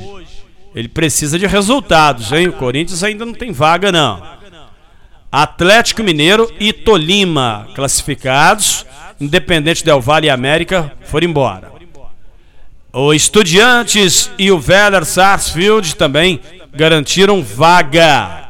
Ele 0.76 0.88
precisa 0.88 1.40
de 1.40 1.48
resultados, 1.48 2.32
hein? 2.32 2.50
O 2.50 2.54
Corinthians 2.54 3.04
ainda 3.04 3.26
não 3.26 3.34
tem 3.34 3.52
vaga, 3.52 3.92
não. 3.92 4.22
Atlético 5.32 6.04
Mineiro 6.04 6.52
e 6.60 6.72
Tolima 6.72 7.68
classificados. 7.74 8.86
Independente 9.20 9.84
Del 9.84 10.02
Vale 10.02 10.28
e 10.28 10.30
América 10.30 10.92
foram 11.04 11.28
embora. 11.28 11.72
O 12.92 13.14
Estudiantes 13.14 14.32
e 14.38 14.52
o 14.52 14.60
Veller 14.60 15.06
Sarsfield 15.06 15.96
também 15.96 16.40
garantiram 16.74 17.44
vaga. 17.44 18.44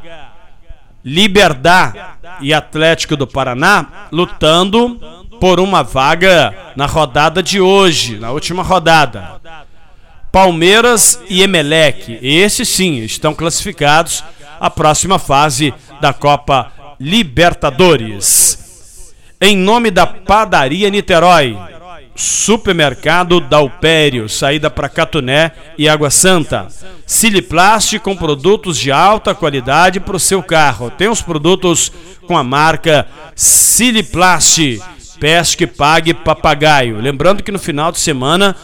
Liberdade 1.04 2.00
e 2.40 2.52
Atlético 2.52 3.16
do 3.16 3.26
Paraná 3.26 4.08
lutando 4.10 5.00
por 5.40 5.60
uma 5.60 5.82
vaga 5.82 6.72
na 6.74 6.86
rodada 6.86 7.42
de 7.42 7.60
hoje, 7.60 8.18
na 8.18 8.32
última 8.32 8.62
rodada. 8.62 9.40
Palmeiras 10.32 11.20
e 11.28 11.42
Emelec, 11.42 12.18
esses 12.20 12.68
sim 12.68 12.98
estão 12.98 13.34
classificados 13.34 14.24
à 14.60 14.68
próxima 14.68 15.18
fase 15.18 15.72
da 16.00 16.12
Copa 16.12 16.72
Libertadores. 16.98 18.65
Em 19.38 19.54
nome 19.54 19.90
da 19.90 20.06
Padaria 20.06 20.88
Niterói, 20.88 21.58
Supermercado 22.14 23.38
Dalpério, 23.38 24.30
saída 24.30 24.70
para 24.70 24.88
Catuné 24.88 25.52
e 25.76 25.86
Água 25.86 26.08
Santa. 26.08 26.68
Siliplast 27.04 27.98
com 27.98 28.16
produtos 28.16 28.78
de 28.78 28.90
alta 28.90 29.34
qualidade 29.34 30.00
para 30.00 30.16
o 30.16 30.20
seu 30.20 30.42
carro. 30.42 30.90
Tem 30.90 31.08
os 31.08 31.20
produtos 31.20 31.92
com 32.26 32.34
a 32.34 32.42
marca 32.42 33.06
Siliplast. 33.34 34.80
Pesque, 35.20 35.66
pague, 35.66 36.14
papagaio. 36.14 36.98
Lembrando 36.98 37.42
que 37.42 37.52
no 37.52 37.58
final 37.58 37.92
de 37.92 37.98
semana 37.98 38.56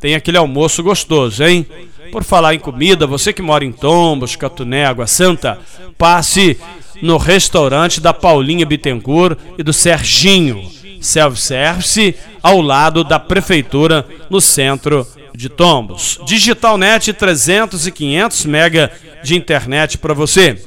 tem 0.00 0.16
aquele 0.16 0.38
almoço 0.38 0.82
gostoso, 0.82 1.44
hein? 1.44 1.64
Por 2.10 2.24
falar 2.24 2.52
em 2.52 2.58
comida, 2.58 3.06
você 3.06 3.32
que 3.32 3.42
mora 3.42 3.64
em 3.64 3.70
Tombos, 3.70 4.34
Catuné, 4.34 4.86
Água 4.86 5.06
Santa, 5.06 5.58
passe 5.96 6.58
no 7.02 7.16
restaurante 7.16 8.00
da 8.00 8.12
Paulinha 8.12 8.66
Bittencourt 8.66 9.38
e 9.58 9.62
do 9.62 9.72
Serginho 9.72 10.76
self-service 11.00 12.14
ao 12.42 12.60
lado 12.60 13.04
da 13.04 13.18
prefeitura 13.18 14.06
no 14.28 14.40
centro 14.40 15.06
de 15.34 15.48
Tombos. 15.48 16.18
Digitalnet 16.26 17.12
300 17.12 17.86
e 17.86 17.92
500 17.92 18.46
mega 18.46 18.92
de 19.22 19.36
internet 19.36 19.98
para 19.98 20.14
você. 20.14 20.58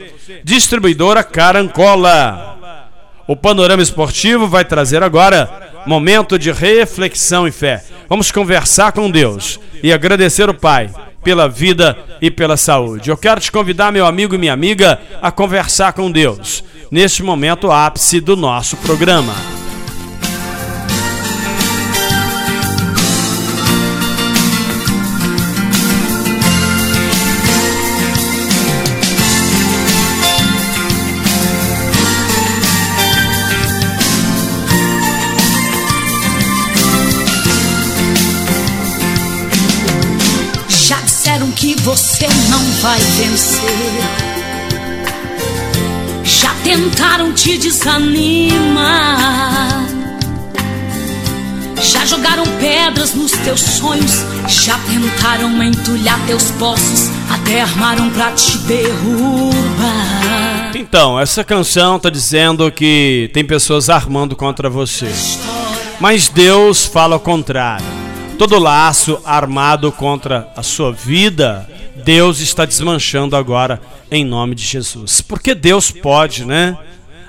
Distribuidora 0.44 1.24
Carancola. 1.24 2.58
O 3.28 3.36
panorama 3.36 3.84
esportivo 3.84 4.48
vai 4.48 4.65
trazer 4.65 5.04
agora 5.04 5.72
momento 5.86 6.38
de 6.38 6.52
reflexão 6.52 7.48
e 7.48 7.52
fé. 7.52 7.84
Vamos 8.08 8.32
conversar 8.32 8.92
com 8.92 9.10
Deus 9.10 9.60
e 9.84 9.94
agradecer 9.94 10.50
o 10.50 10.54
Pai 10.54 10.89
pela 11.23 11.47
vida 11.47 11.97
e 12.21 12.32
pela 12.32 12.58
saúde. 12.58 13.10
Eu 13.10 13.17
quero 13.17 13.41
te 13.41 13.51
convidar, 13.51 13.91
meu 13.91 14.05
amigo 14.05 14.36
e 14.36 14.38
minha 14.38 14.53
amiga, 14.53 14.99
a 15.21 15.32
conversar 15.32 15.93
com 15.93 16.12
Deus 16.12 16.63
neste 16.91 17.21
momento 17.21 17.71
ápice 17.71 18.19
do 18.19 18.36
nosso 18.36 18.75
programa. 18.77 19.34
Vai 42.82 43.00
vencer. 43.00 43.70
Já 46.24 46.54
tentaram 46.63 47.34
te 47.34 47.58
desanimar. 47.58 48.89
Já 51.82 52.06
jogaram 52.06 52.44
pedras 52.60 53.13
nos 53.13 53.32
teus 53.32 53.62
sonhos. 53.62 54.26
Já 54.48 54.78
tentaram 54.80 55.62
entulhar 55.63 56.20
teus 56.26 56.52
poços. 56.52 57.10
Até 57.30 57.62
armaram 57.62 58.10
pra 58.12 58.32
te 58.32 58.58
derrubar. 58.60 60.72
Então, 60.76 61.20
essa 61.20 61.44
canção 61.44 62.00
tá 62.00 62.10
dizendo 62.10 62.72
que 62.72 63.30
tem 63.34 63.46
pessoas 63.46 63.89
armando 63.89 64.36
contra 64.36 64.70
você. 64.70 65.12
Mas 66.00 66.30
Deus 66.30 66.86
fala 66.86 67.18
o 67.18 67.20
contrário. 67.20 67.86
Todo 68.38 68.58
laço 68.58 69.20
armado 69.26 69.92
contra 69.92 70.48
a 70.56 70.63
sua 70.63 70.94
vida, 70.94 71.68
Deus 72.04 72.40
está 72.40 72.66
desmanchando 72.66 73.36
agora 73.36 73.82
em 74.10 74.26
nome 74.26 74.56
de 74.56 74.64
Jesus. 74.64 75.22
Porque 75.22 75.54
Deus 75.54 75.92
pode, 75.92 76.46
né? 76.46 76.78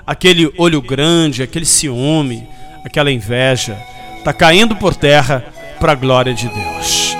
Aquele 0.05 0.51
olho 0.57 0.81
grande, 0.81 1.43
aquele 1.43 1.65
ciúme, 1.65 2.47
aquela 2.83 3.11
inveja, 3.11 3.77
tá 4.23 4.33
caindo 4.33 4.75
por 4.75 4.95
terra 4.95 5.45
para 5.79 5.91
a 5.91 5.95
glória 5.95 6.33
de 6.33 6.47
Deus. 6.47 7.15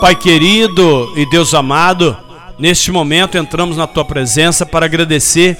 Pai 0.00 0.14
querido 0.14 1.12
e 1.16 1.28
Deus 1.28 1.54
amado, 1.54 2.16
neste 2.58 2.90
momento 2.92 3.36
entramos 3.36 3.76
na 3.76 3.86
tua 3.86 4.04
presença 4.04 4.64
para 4.64 4.86
agradecer 4.86 5.56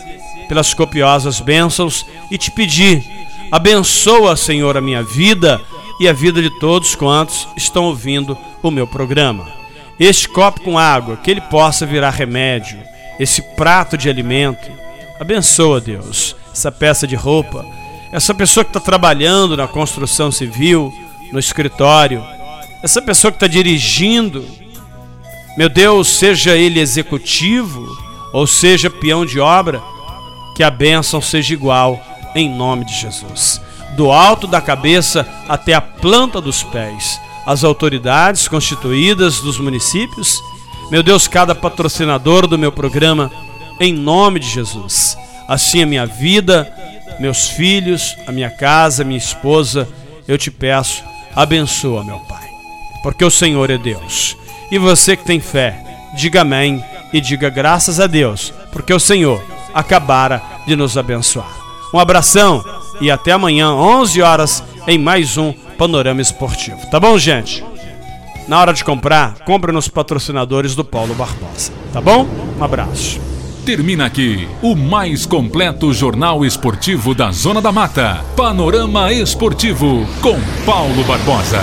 pelas 0.48 0.72
copiosas 0.72 1.40
bênçãos 1.40 2.06
e 2.30 2.38
te 2.38 2.50
pedir, 2.50 3.04
abençoa, 3.50 4.36
Senhor, 4.36 4.76
a 4.76 4.80
minha 4.80 5.02
vida 5.02 5.60
e 6.00 6.08
a 6.08 6.12
vida 6.12 6.40
de 6.40 6.50
todos 6.58 6.94
quantos 6.94 7.48
estão 7.56 7.84
ouvindo 7.84 8.38
o 8.62 8.70
meu 8.70 8.86
programa. 8.86 9.57
Este 9.98 10.28
copo 10.28 10.60
com 10.60 10.78
água, 10.78 11.16
que 11.16 11.30
ele 11.30 11.40
possa 11.40 11.84
virar 11.84 12.10
remédio, 12.10 12.78
esse 13.18 13.42
prato 13.56 13.98
de 13.98 14.08
alimento, 14.08 14.70
abençoa, 15.20 15.80
Deus, 15.80 16.36
essa 16.52 16.70
peça 16.70 17.06
de 17.06 17.16
roupa, 17.16 17.64
essa 18.12 18.32
pessoa 18.32 18.64
que 18.64 18.70
está 18.70 18.80
trabalhando 18.80 19.56
na 19.56 19.66
construção 19.66 20.30
civil, 20.30 20.92
no 21.32 21.38
escritório, 21.38 22.24
essa 22.82 23.02
pessoa 23.02 23.32
que 23.32 23.36
está 23.36 23.48
dirigindo, 23.48 24.44
meu 25.56 25.68
Deus, 25.68 26.08
seja 26.08 26.56
ele 26.56 26.78
executivo 26.78 27.84
ou 28.32 28.46
seja 28.46 28.88
peão 28.88 29.26
de 29.26 29.40
obra, 29.40 29.82
que 30.54 30.62
a 30.62 30.70
bênção 30.70 31.20
seja 31.20 31.52
igual 31.52 32.00
em 32.34 32.48
nome 32.48 32.84
de 32.84 32.94
Jesus. 32.94 33.60
Do 33.96 34.12
alto 34.12 34.46
da 34.46 34.60
cabeça 34.60 35.26
até 35.48 35.74
a 35.74 35.80
planta 35.80 36.40
dos 36.40 36.62
pés, 36.62 37.20
as 37.48 37.64
autoridades 37.64 38.46
constituídas 38.46 39.40
dos 39.40 39.58
municípios, 39.58 40.40
meu 40.88 41.02
Deus, 41.02 41.26
cada 41.26 41.54
patrocinador 41.54 42.46
do 42.46 42.56
meu 42.56 42.70
programa, 42.70 43.28
em 43.80 43.92
nome 43.92 44.38
de 44.38 44.48
Jesus. 44.48 45.18
Assim 45.48 45.82
a 45.82 45.86
minha 45.86 46.06
vida, 46.06 46.72
meus 47.18 47.48
filhos, 47.48 48.14
a 48.26 48.30
minha 48.30 48.50
casa, 48.50 49.02
minha 49.02 49.18
esposa, 49.18 49.88
eu 50.28 50.38
te 50.38 50.50
peço, 50.50 51.02
abençoa, 51.34 52.04
meu 52.04 52.20
Pai 52.20 52.38
porque 53.02 53.24
o 53.24 53.30
Senhor 53.30 53.70
é 53.70 53.78
Deus. 53.78 54.36
E 54.70 54.78
você 54.78 55.16
que 55.16 55.24
tem 55.24 55.40
fé, 55.40 55.82
diga 56.14 56.42
amém 56.42 56.84
e 57.12 57.20
diga 57.20 57.48
graças 57.48 58.00
a 58.00 58.06
Deus, 58.06 58.52
porque 58.72 58.92
o 58.92 59.00
Senhor 59.00 59.42
acabara 59.72 60.42
de 60.66 60.76
nos 60.76 60.98
abençoar. 60.98 61.50
Um 61.92 61.98
abração 61.98 62.62
e 63.00 63.10
até 63.10 63.32
amanhã, 63.32 63.72
11 63.72 64.20
horas, 64.20 64.64
em 64.86 64.98
mais 64.98 65.36
um 65.36 65.54
Panorama 65.78 66.20
Esportivo. 66.20 66.84
Tá 66.90 66.98
bom, 66.98 67.16
gente? 67.16 67.64
Na 68.48 68.60
hora 68.60 68.72
de 68.74 68.82
comprar, 68.84 69.34
compre 69.44 69.70
nos 69.70 69.86
patrocinadores 69.88 70.74
do 70.74 70.84
Paulo 70.84 71.14
Barbosa. 71.14 71.72
Tá 71.92 72.00
bom? 72.00 72.26
Um 72.58 72.64
abraço. 72.64 73.20
Termina 73.64 74.06
aqui 74.06 74.48
o 74.60 74.74
mais 74.74 75.24
completo 75.24 75.92
jornal 75.92 76.44
esportivo 76.44 77.14
da 77.14 77.30
Zona 77.30 77.60
da 77.60 77.70
Mata. 77.70 78.24
Panorama 78.36 79.12
Esportivo 79.12 80.04
com 80.20 80.40
Paulo 80.66 81.04
Barbosa. 81.04 81.60